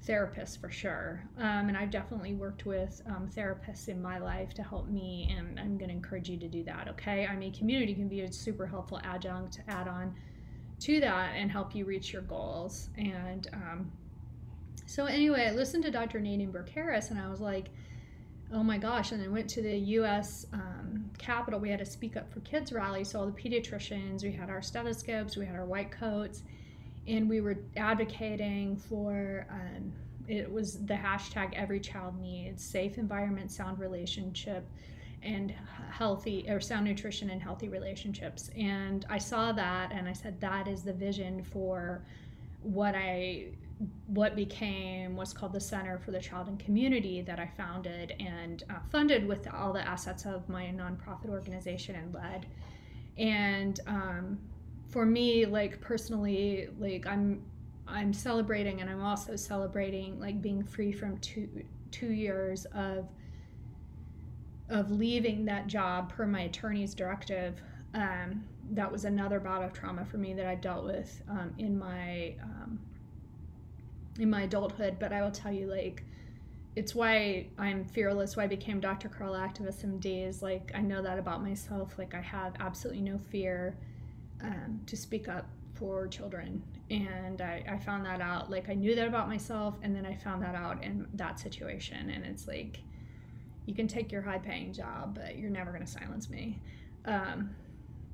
[0.02, 1.22] therapist for sure.
[1.38, 5.58] Um, and I've definitely worked with um, therapists in my life to help me, and
[5.58, 6.88] I'm going to encourage you to do that.
[6.88, 10.14] Okay, IME community can be a super helpful adjunct to add on
[10.80, 12.90] to that and help you reach your goals.
[12.98, 13.92] And um,
[14.86, 16.20] so anyway, I listened to Dr.
[16.20, 17.68] Nadine Burke Harris, and I was like
[18.52, 21.58] oh my gosh and then went to the us um, capitol.
[21.58, 24.62] We had a speak up for kids rally so all the pediatricians we had our
[24.62, 26.42] stethoscopes we had our white coats
[27.06, 29.92] and we were advocating for um,
[30.28, 34.66] it was the hashtag every child needs safe environment sound relationship
[35.22, 35.52] and
[35.90, 38.50] healthy or sound nutrition and healthy relationships.
[38.56, 42.02] And i saw that and i said that is the vision for
[42.62, 43.46] what i
[44.06, 48.62] what became what's called the Center for the Child and Community that I founded and
[48.70, 52.46] uh, funded with all the assets of my nonprofit organization and led.
[53.18, 54.38] And um,
[54.88, 57.42] for me, like personally, like I'm
[57.88, 61.48] I'm celebrating and I'm also celebrating like being free from two
[61.90, 63.08] two years of
[64.68, 67.60] of leaving that job per my attorney's directive.
[67.94, 71.78] Um, that was another bout of trauma for me that I dealt with um, in
[71.78, 72.80] my um,
[74.18, 76.02] in my adulthood, but I will tell you, like,
[76.74, 79.08] it's why I'm fearless, why I became Dr.
[79.08, 81.98] Carl Activist MD is like, I know that about myself.
[81.98, 83.76] Like, I have absolutely no fear
[84.42, 86.62] um, to speak up for children.
[86.90, 88.50] And I, I found that out.
[88.50, 92.10] Like, I knew that about myself, and then I found that out in that situation.
[92.10, 92.80] And it's like,
[93.64, 96.60] you can take your high paying job, but you're never going to silence me.
[97.06, 97.50] Um,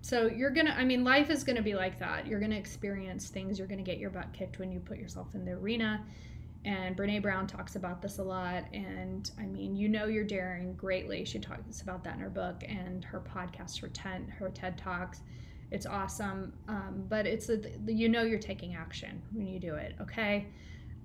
[0.03, 2.27] so you're gonna i mean life is gonna be like that.
[2.27, 3.59] You're gonna experience things.
[3.59, 6.05] You're gonna get your butt kicked when you put yourself in the arena.
[6.65, 8.65] And brene brown talks about this a lot.
[8.73, 11.25] And i mean you know you're daring greatly.
[11.25, 15.21] She talks about that in her book and her podcast her ted her ted talks.
[15.71, 16.53] It's awesome.
[16.69, 20.49] Um, but it's a, you know you're taking action when you do it okay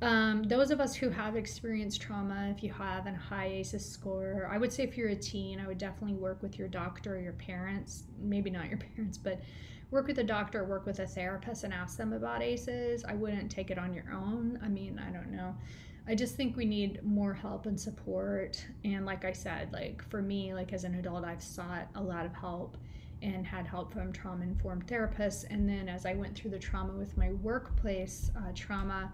[0.02, 4.48] um, those of us who have experienced trauma, if you have a high ACEs score,
[4.52, 7.20] I would say if you're a teen, I would definitely work with your doctor or
[7.20, 8.04] your parents.
[8.20, 9.42] Maybe not your parents, but
[9.90, 13.04] work with a doctor, work with a therapist, and ask them about ACEs.
[13.06, 14.60] I wouldn't take it on your own.
[14.64, 15.56] I mean, I don't know.
[16.08, 18.64] I just think we need more help and support.
[18.86, 22.26] And like I said, like for me, like as an adult, I've sought a lot
[22.26, 22.78] of help
[23.22, 25.46] and had help from trauma informed therapists.
[25.50, 29.12] And then as I went through the trauma with my workplace uh, trauma,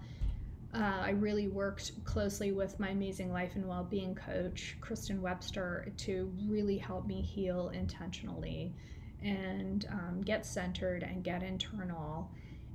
[0.73, 5.91] uh, I really worked closely with my amazing life and well being coach, Kristen Webster,
[5.97, 8.73] to really help me heal intentionally
[9.21, 12.31] and um, get centered and get internal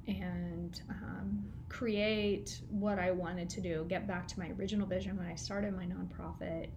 [0.06, 3.84] and um, create what I wanted to do.
[3.88, 6.68] Get back to my original vision when I started my nonprofit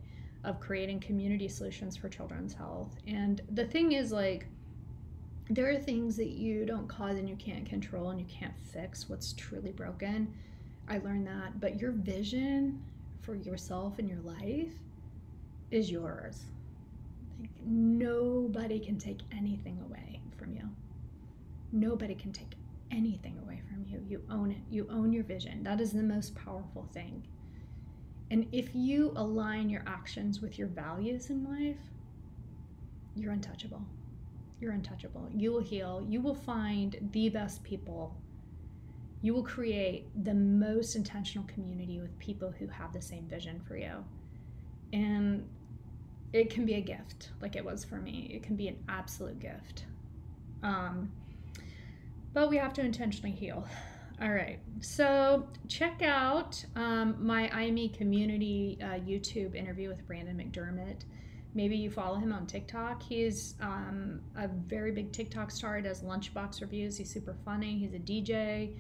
[0.44, 2.96] of creating community solutions for children's health.
[3.08, 4.48] And the thing is, like,
[5.50, 9.08] there are things that you don't cause and you can't control and you can't fix
[9.08, 10.34] what's truly broken
[10.92, 11.62] I learned that.
[11.62, 12.84] But your vision
[13.22, 14.74] for yourself and your life
[15.72, 16.44] is yours.
[17.40, 20.70] Like, nobody can take anything away from you.
[21.72, 22.56] Nobody can take
[22.92, 24.04] anything away from you.
[24.06, 24.58] You own it.
[24.70, 25.64] You own your vision.
[25.64, 27.26] That is the most powerful thing.
[28.30, 31.80] And if you align your actions with your values in life,
[33.16, 33.82] you're untouchable.
[34.60, 35.30] You're untouchable.
[35.34, 36.06] You will heal.
[36.06, 38.14] You will find the best people
[39.22, 43.78] you will create the most intentional community with people who have the same vision for
[43.78, 44.04] you.
[44.94, 45.48] And
[46.34, 48.32] it can be a gift, like it was for me.
[48.34, 49.86] It can be an absolute gift.
[50.64, 51.12] Um,
[52.34, 53.66] but we have to intentionally heal.
[54.22, 61.02] All right, so check out um, my IME community uh, YouTube interview with Brandon McDermott.
[61.54, 63.02] Maybe you follow him on TikTok.
[63.02, 65.78] He's um, a very big TikTok star.
[65.78, 66.98] He does lunchbox reviews.
[66.98, 67.78] He's super funny.
[67.80, 68.76] He's a DJ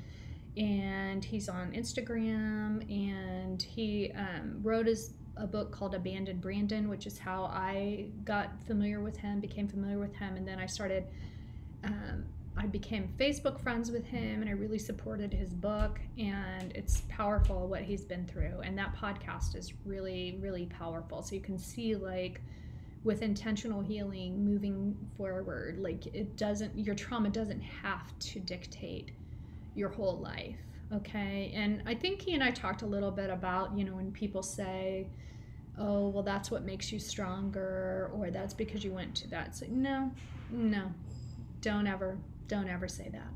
[0.57, 7.07] and he's on Instagram and he um, wrote his a book called Abandoned Brandon, which
[7.07, 11.05] is how I got familiar with him, became familiar with him, and then I started.
[11.83, 12.25] Um,
[12.57, 17.67] I became Facebook friends with him, and I really supported his book, and it's powerful
[17.67, 18.59] what he's been through.
[18.63, 21.23] And that podcast is really, really powerful.
[21.23, 22.41] So you can see like
[23.03, 29.09] with intentional healing moving forward like it doesn't your trauma doesn't have to dictate
[29.75, 30.57] your whole life.
[30.93, 31.51] Okay.
[31.55, 34.43] And I think he and I talked a little bit about, you know, when people
[34.43, 35.07] say,
[35.77, 39.55] oh, well, that's what makes you stronger, or that's because you went to that.
[39.55, 40.11] So, no,
[40.51, 40.91] no,
[41.61, 42.17] don't ever,
[42.47, 43.27] don't ever say that.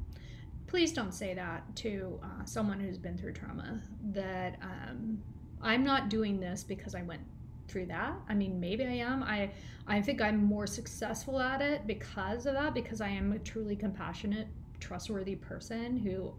[0.67, 3.81] Please don't say that to uh, someone who's been through trauma
[4.11, 5.21] that um,
[5.61, 7.21] I'm not doing this because I went
[7.67, 8.13] through that.
[8.27, 9.23] I mean, maybe I am.
[9.23, 9.51] I
[9.87, 13.75] I think I'm more successful at it because of that because I am a truly
[13.75, 14.47] compassionate,
[14.79, 16.33] trustworthy person who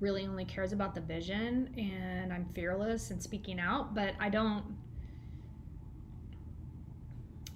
[0.00, 4.64] really only cares about the vision and I'm fearless and speaking out, but I don't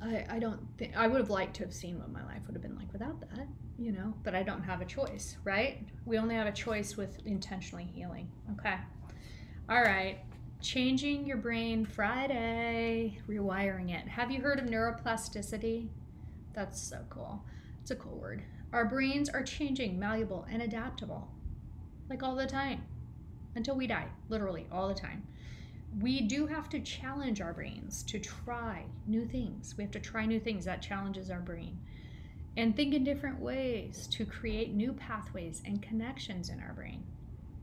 [0.01, 2.55] I, I don't think I would have liked to have seen what my life would
[2.55, 3.47] have been like without that,
[3.79, 5.83] you know, but I don't have a choice, right?
[6.05, 8.29] We only have a choice with intentionally healing.
[8.59, 8.77] Okay.
[9.69, 10.19] All right.
[10.61, 14.07] Changing your brain Friday, rewiring it.
[14.09, 15.89] Have you heard of neuroplasticity?
[16.55, 17.43] That's so cool.
[17.87, 18.43] It's a cool word.
[18.73, 21.29] Our brains are changing, malleable, and adaptable
[22.11, 22.83] like all the time
[23.55, 25.25] until we die, literally all the time.
[26.01, 29.77] We do have to challenge our brains to try new things.
[29.79, 31.79] We have to try new things that challenges our brain
[32.57, 37.05] and think in different ways to create new pathways and connections in our brain.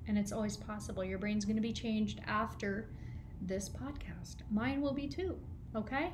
[0.07, 1.03] And it's always possible.
[1.03, 2.87] Your brain's going to be changed after
[3.41, 4.37] this podcast.
[4.49, 5.37] Mine will be too,
[5.75, 6.13] okay?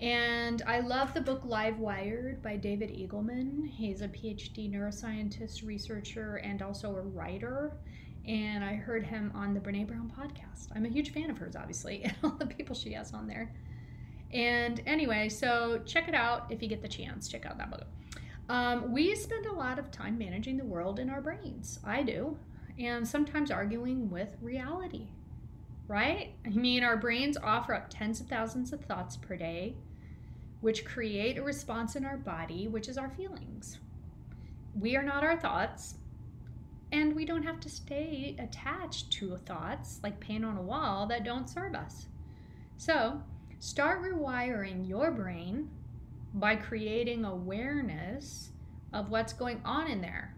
[0.00, 3.66] And I love the book Live Wired by David Eagleman.
[3.66, 7.72] He's a PhD neuroscientist, researcher, and also a writer.
[8.26, 10.68] And I heard him on the Brene Brown podcast.
[10.74, 13.50] I'm a huge fan of hers, obviously, and all the people she has on there.
[14.34, 17.26] And anyway, so check it out if you get the chance.
[17.26, 17.86] Check out that book.
[18.50, 21.80] Um, we spend a lot of time managing the world in our brains.
[21.84, 22.36] I do.
[22.78, 25.06] And sometimes arguing with reality,
[25.88, 26.34] right?
[26.44, 29.74] I mean, our brains offer up tens of thousands of thoughts per day
[30.60, 33.78] which create a response in our body, which is our feelings.
[34.78, 35.96] We are not our thoughts,
[36.92, 41.24] and we don't have to stay attached to thoughts like paint on a wall that
[41.24, 42.06] don't serve us.
[42.76, 43.20] So,
[43.58, 45.70] start rewiring your brain
[46.34, 48.50] by creating awareness
[48.92, 50.34] of what's going on in there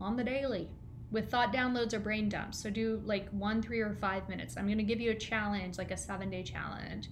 [0.00, 0.68] on the daily
[1.10, 2.62] with thought downloads or brain dumps.
[2.62, 4.56] So, do like one, three, or five minutes.
[4.56, 7.08] I'm going to give you a challenge, like a seven day challenge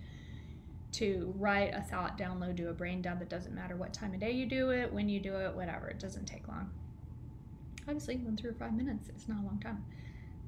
[0.93, 3.21] to write a thought download do a brain dump.
[3.21, 5.89] It doesn't matter what time of day you do it, when you do it, whatever.
[5.89, 6.71] It doesn't take long.
[7.89, 9.09] Obviously, one through five minutes.
[9.09, 9.85] It's not a long time,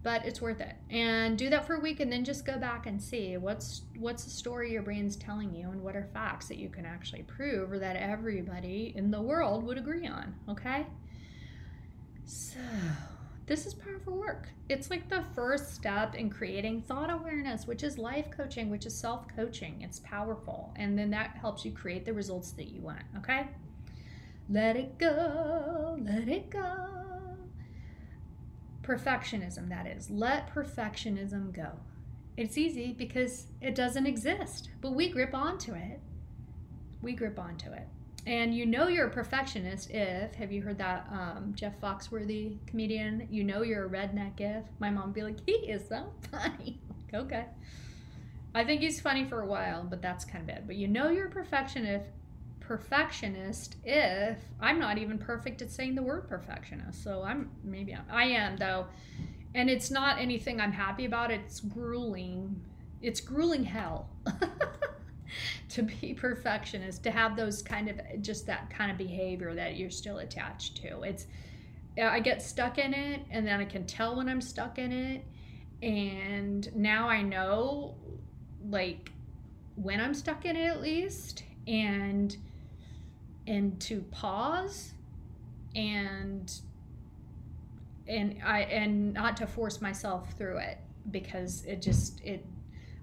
[0.03, 0.75] but it's worth it.
[0.91, 4.25] And do that for a week, and then just go back and see what's what's
[4.25, 7.71] the story your brain's telling you, and what are facts that you can actually prove,
[7.71, 10.35] or that everybody in the world would agree on.
[10.49, 10.87] Okay.
[12.25, 12.59] So
[13.49, 14.49] this is powerful work.
[14.69, 18.95] It's like the first step in creating thought awareness, which is life coaching, which is
[18.95, 19.81] self coaching.
[19.81, 20.75] It's powerful.
[20.77, 23.03] And then that helps you create the results that you want.
[23.17, 23.49] Okay?
[24.51, 25.99] Let it go.
[26.01, 26.77] Let it go.
[28.83, 30.11] Perfectionism, that is.
[30.11, 31.71] Let perfectionism go.
[32.37, 36.01] It's easy because it doesn't exist, but we grip onto it.
[37.03, 37.89] We grip onto it.
[38.27, 43.27] And you know you're a perfectionist if, have you heard that um, Jeff Foxworthy comedian?
[43.31, 44.65] You know you're a redneck if.
[44.79, 46.81] My mom be like, he is so funny.
[47.15, 47.47] okay.
[48.55, 50.65] I think he's funny for a while, but that's kind of it.
[50.67, 52.07] But you know you're a perfectionist
[52.69, 57.03] perfectionist if I'm not even perfect at saying the word perfectionist.
[57.03, 58.87] So I'm maybe I'm, I am though.
[59.55, 61.31] And it's not anything I'm happy about.
[61.31, 62.61] It's grueling.
[63.01, 64.11] It's grueling hell.
[65.71, 69.91] to be perfectionist, to have those kind of just that kind of behavior that you're
[69.91, 71.03] still attached to.
[71.03, 71.27] It's
[72.01, 75.25] I get stuck in it and then I can tell when I'm stuck in it.
[75.83, 77.97] And now I know
[78.69, 79.13] like
[79.77, 82.37] when I'm stuck in it at least and
[83.47, 84.93] and to pause
[85.75, 86.53] and
[88.07, 90.79] and I and not to force myself through it
[91.11, 92.45] because it just it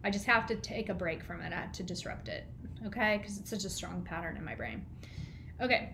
[0.06, 2.46] I just have to take a break from it to disrupt it,
[2.86, 3.18] okay?
[3.18, 4.86] Because it's such a strong pattern in my brain.
[5.60, 5.90] Okay,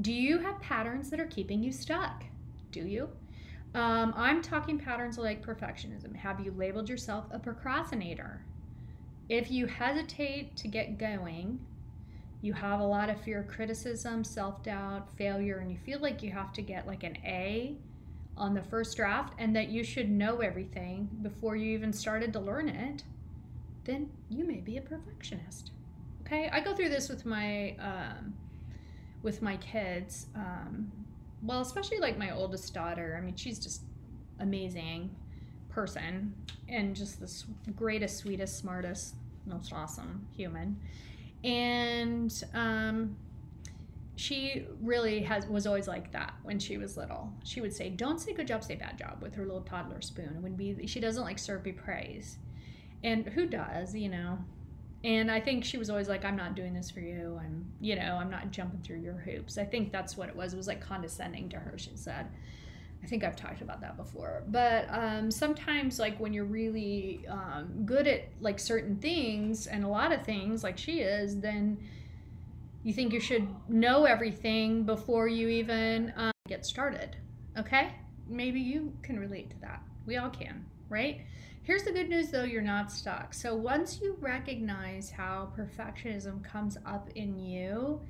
[0.00, 2.24] do you have patterns that are keeping you stuck?
[2.72, 3.08] Do you?
[3.74, 6.12] Um, I'm talking patterns like perfectionism.
[6.16, 8.44] Have you labeled yourself a procrastinator?
[9.28, 11.64] If you hesitate to get going,
[12.40, 16.32] you have a lot of fear, criticism, self doubt, failure, and you feel like you
[16.32, 17.76] have to get like an A
[18.36, 22.40] on the first draft and that you should know everything before you even started to
[22.40, 23.04] learn it,
[23.84, 25.72] then you may be a perfectionist.
[26.24, 28.34] Okay, I go through this with my um,
[29.22, 30.26] with my kids.
[30.34, 30.90] Um,
[31.42, 33.16] well, especially like my oldest daughter.
[33.20, 33.82] I mean, she's just
[34.38, 35.14] amazing
[35.68, 36.34] person
[36.68, 39.14] and just the greatest, sweetest, smartest,
[39.46, 40.80] most awesome human.
[41.42, 43.16] And um,
[44.14, 47.32] she really has was always like that when she was little.
[47.42, 50.34] She would say, "Don't say good job, say bad job" with her little toddler spoon.
[50.36, 52.38] It would be she doesn't like be praise
[53.04, 54.38] and who does you know
[55.04, 57.96] and i think she was always like i'm not doing this for you i'm you
[57.96, 60.68] know i'm not jumping through your hoops i think that's what it was it was
[60.68, 62.26] like condescending to her she said
[63.02, 64.44] I think I've talked about that before.
[64.48, 69.88] But um, sometimes, like when you're really um, good at like certain things and a
[69.88, 71.78] lot of things, like she is, then
[72.84, 77.16] you think you should know everything before you even um, get started.
[77.58, 77.92] Okay?
[78.28, 79.82] Maybe you can relate to that.
[80.06, 81.22] We all can, right?
[81.64, 83.32] Here's the good news though, you're not stuck.
[83.32, 88.00] So once you recognize how perfectionism comes up in you,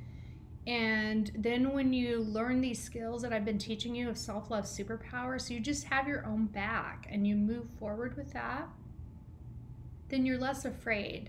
[0.67, 4.65] and then when you learn these skills that I've been teaching you of self love
[4.65, 8.69] superpower, so you just have your own back and you move forward with that,
[10.09, 11.29] then you're less afraid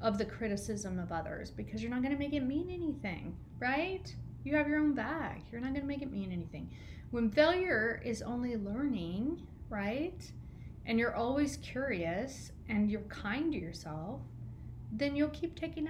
[0.00, 4.12] of the criticism of others because you're not going to make it mean anything, right?
[4.42, 5.42] You have your own back.
[5.52, 6.72] You're not going to make it mean anything.
[7.12, 10.20] When failure is only learning, right?
[10.86, 14.20] And you're always curious and you're kind to yourself,
[14.90, 15.88] then you'll keep taking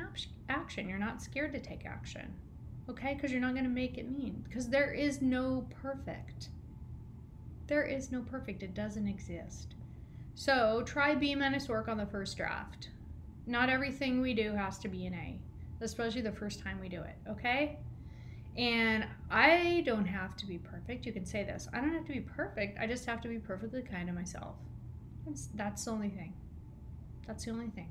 [0.49, 0.89] action.
[0.89, 2.35] You're not scared to take action
[2.89, 3.15] okay?
[3.15, 4.45] Because you're not going to make it mean.
[4.49, 6.49] Because there is no perfect.
[7.67, 8.63] There is no perfect.
[8.63, 9.75] It doesn't exist.
[10.35, 12.91] So try B minus work on the first draft.
[13.47, 15.39] Not everything we do has to be an A,
[15.85, 17.79] especially the first time we do it, okay?
[18.57, 21.07] And I don't have to be perfect.
[21.07, 22.79] You can say this I don't have to be perfect.
[22.79, 24.57] I just have to be perfectly kind to myself.
[25.27, 26.33] That's, that's the only thing.
[27.27, 27.89] That's the only thing.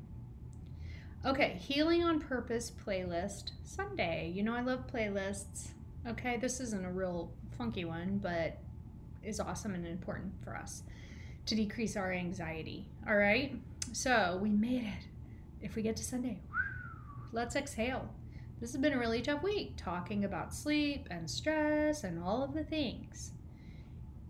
[1.26, 4.32] Okay, Healing on Purpose playlist Sunday.
[4.34, 5.70] You know, I love playlists.
[6.08, 8.58] Okay, this isn't a real funky one, but
[9.24, 10.84] is awesome and important for us
[11.46, 12.88] to decrease our anxiety.
[13.08, 13.56] All right,
[13.94, 15.08] so we made it.
[15.62, 16.40] If we get to Sunday,
[17.32, 18.10] let's exhale.
[18.60, 22.54] This has been a really tough week talking about sleep and stress and all of
[22.54, 23.32] the things.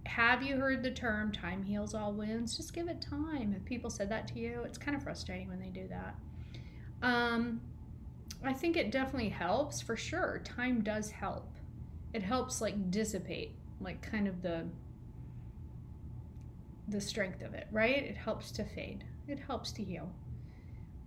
[0.06, 2.58] Have you heard the term time heals all wounds?
[2.58, 3.54] Just give it time.
[3.56, 6.16] If people said that to you, it's kind of frustrating when they do that.
[7.02, 7.62] Um,
[8.44, 10.42] I think it definitely helps for sure.
[10.44, 11.56] Time does help.
[12.14, 14.66] It helps like dissipate, like kind of the
[16.88, 18.04] the strength of it, right?
[18.04, 19.06] It helps to fade.
[19.28, 20.12] It helps to heal.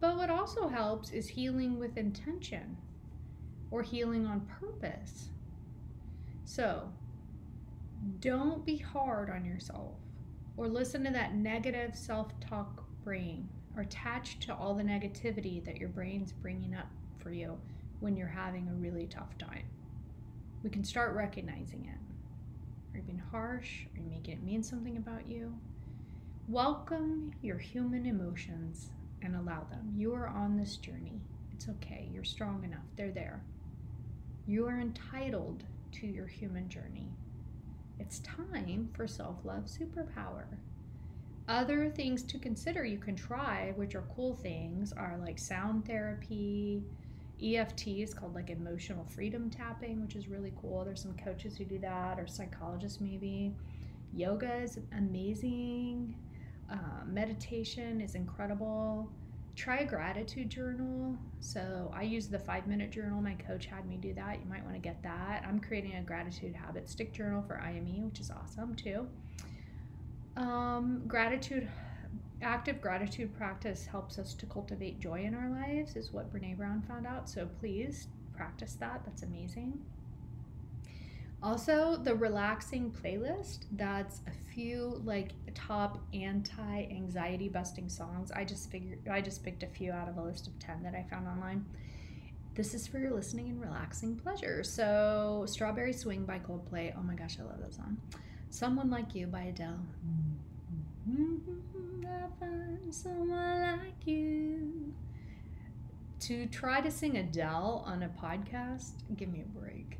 [0.00, 2.76] But what also helps is healing with intention
[3.70, 5.28] or healing on purpose.
[6.44, 6.88] So,
[8.20, 9.94] don't be hard on yourself
[10.56, 15.76] or listen to that negative self talk brain are attached to all the negativity that
[15.76, 16.88] your brain's bringing up
[17.18, 17.58] for you
[18.00, 19.64] when you're having a really tough time.
[20.62, 22.94] We can start recognizing it.
[22.94, 23.86] Are you being harsh?
[23.94, 25.52] Are you making it mean something about you?
[26.48, 28.90] Welcome your human emotions
[29.22, 29.92] and allow them.
[29.96, 31.20] You are on this journey.
[31.52, 32.08] It's okay.
[32.12, 32.84] You're strong enough.
[32.96, 33.42] They're there.
[34.46, 37.08] You are entitled to your human journey.
[37.98, 40.46] It's time for self love superpower.
[41.46, 46.82] Other things to consider you can try, which are cool things, are like sound therapy.
[47.42, 50.84] EFT is called like emotional freedom tapping, which is really cool.
[50.84, 53.54] There's some coaches who do that, or psychologists maybe.
[54.14, 56.16] Yoga is amazing.
[56.70, 59.10] Uh, meditation is incredible.
[59.56, 61.16] Try a gratitude journal.
[61.40, 63.20] So I use the five minute journal.
[63.22, 64.40] My coach had me do that.
[64.40, 65.44] You might want to get that.
[65.46, 69.06] I'm creating a gratitude habit stick journal for IME, which is awesome too.
[70.36, 71.68] Um, gratitude,
[72.42, 76.82] active gratitude practice helps us to cultivate joy in our lives, is what Brene Brown
[76.82, 77.30] found out.
[77.30, 79.02] So please practice that.
[79.04, 79.74] That's amazing.
[81.44, 88.32] Also, the relaxing playlist, that's a few like top anti-anxiety busting songs.
[88.32, 90.94] I just figured I just picked a few out of a list of 10 that
[90.94, 91.66] I found online.
[92.54, 94.64] This is for your listening and relaxing pleasure.
[94.64, 96.94] So, Strawberry Swing by Coldplay.
[96.96, 97.98] Oh my gosh, I love that song.
[98.48, 99.80] Someone Like You by Adele.
[101.10, 102.06] Mm-hmm.
[102.06, 104.94] I find someone like you.
[106.20, 109.98] To try to sing Adele on a podcast, give me a break.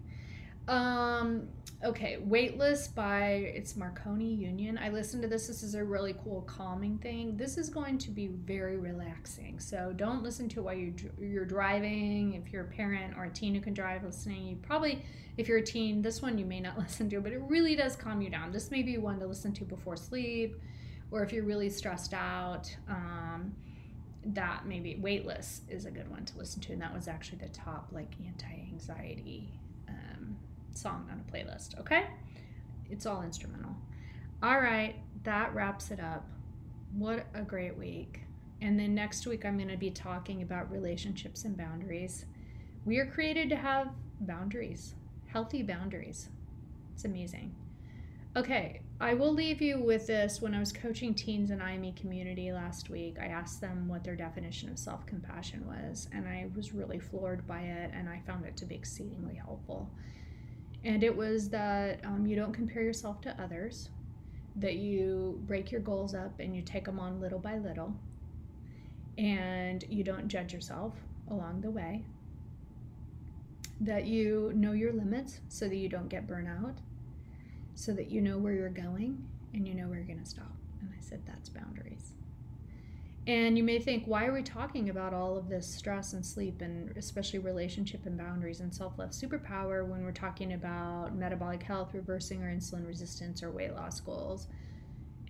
[0.67, 1.49] Um,
[1.85, 4.79] okay, Weightless by it's Marconi Union.
[4.79, 5.47] I listened to this.
[5.47, 7.37] This is a really cool calming thing.
[7.37, 9.61] This is going to be very relaxing.
[9.61, 12.35] So don't listen to it while you're, you're driving.
[12.35, 15.05] If you're a parent or a teen who can drive listening, you probably,
[15.37, 17.97] if you're a teen, this one you may not listen to, but it really does
[17.97, 18.53] calm you down.
[18.53, 20.57] This may be one to listen to before sleep,
[21.11, 22.75] or if you're really stressed out.
[22.89, 23.55] Um,
[24.29, 27.49] that maybe weightless is a good one to listen to and that was actually the
[27.51, 29.53] top like anti-anxiety
[30.85, 32.09] song on a playlist, okay?
[32.91, 33.74] It's all instrumental.
[34.43, 36.28] All right, that wraps it up.
[36.93, 38.20] What a great week.
[38.61, 42.26] And then next week, I'm going to be talking about relationships and boundaries.
[42.85, 43.89] We are created to have
[44.20, 46.28] boundaries, healthy boundaries.
[46.93, 47.55] It's amazing.
[48.37, 50.43] Okay, I will leave you with this.
[50.43, 54.16] When I was coaching teens in IME community last week, I asked them what their
[54.16, 58.45] definition of self compassion was, and I was really floored by it, and I found
[58.45, 59.89] it to be exceedingly helpful.
[60.85, 63.89] And it was that um, you don't compare yourself to others,
[64.57, 67.95] that you break your goals up and you take them on little by little,
[69.16, 70.93] and you don't judge yourself
[71.30, 72.05] along the way,
[73.80, 76.76] that you know your limits so that you don't get burnout,
[77.74, 80.53] so that you know where you're going and you know where you're going to stop.
[80.80, 81.93] And I said, that's boundaries.
[83.27, 86.61] And you may think, why are we talking about all of this stress and sleep,
[86.61, 91.95] and especially relationship and boundaries and self love superpower when we're talking about metabolic health,
[91.95, 94.49] reversing our insulin resistance, or weight loss goals?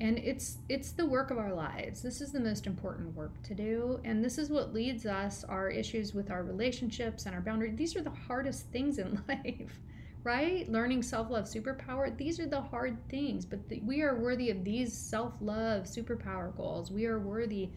[0.00, 2.02] And it's it's the work of our lives.
[2.02, 5.70] This is the most important work to do, and this is what leads us our
[5.70, 7.76] issues with our relationships and our boundaries.
[7.76, 9.78] These are the hardest things in life
[10.24, 10.68] right?
[10.70, 12.16] Learning self love superpower.
[12.16, 16.56] These are the hard things, but the, we are worthy of these self love superpower
[16.56, 16.90] goals.
[16.90, 17.70] We are worthy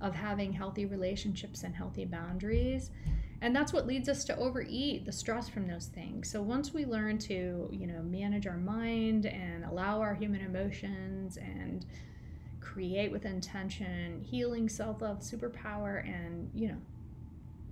[0.00, 2.90] of having healthy relationships and healthy boundaries.
[3.40, 6.30] And that's what leads us to overeat, the stress from those things.
[6.30, 11.36] So once we learn to, you know, manage our mind and allow our human emotions
[11.36, 11.84] and
[12.60, 16.78] create with intention, healing self-love superpower and, you know,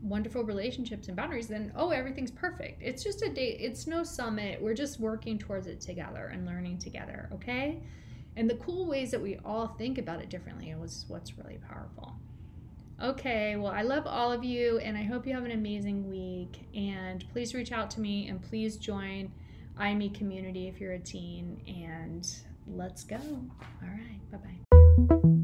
[0.05, 2.83] wonderful relationships and boundaries, then oh, everything's perfect.
[2.83, 4.61] It's just a date, it's no summit.
[4.61, 7.83] We're just working towards it together and learning together, okay?
[8.37, 12.15] And the cool ways that we all think about it differently was what's really powerful.
[13.03, 16.61] Okay, well, I love all of you and I hope you have an amazing week.
[16.75, 19.33] And please reach out to me and please join
[19.77, 21.61] IME community if you're a teen.
[21.67, 22.29] And
[22.67, 23.17] let's go.
[23.17, 25.44] All right, bye bye.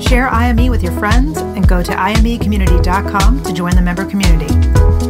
[0.00, 4.48] Share IME with your friends and go to imecommunity.com to join the member community.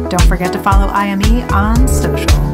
[0.09, 2.50] Don't forget to follow IME on social.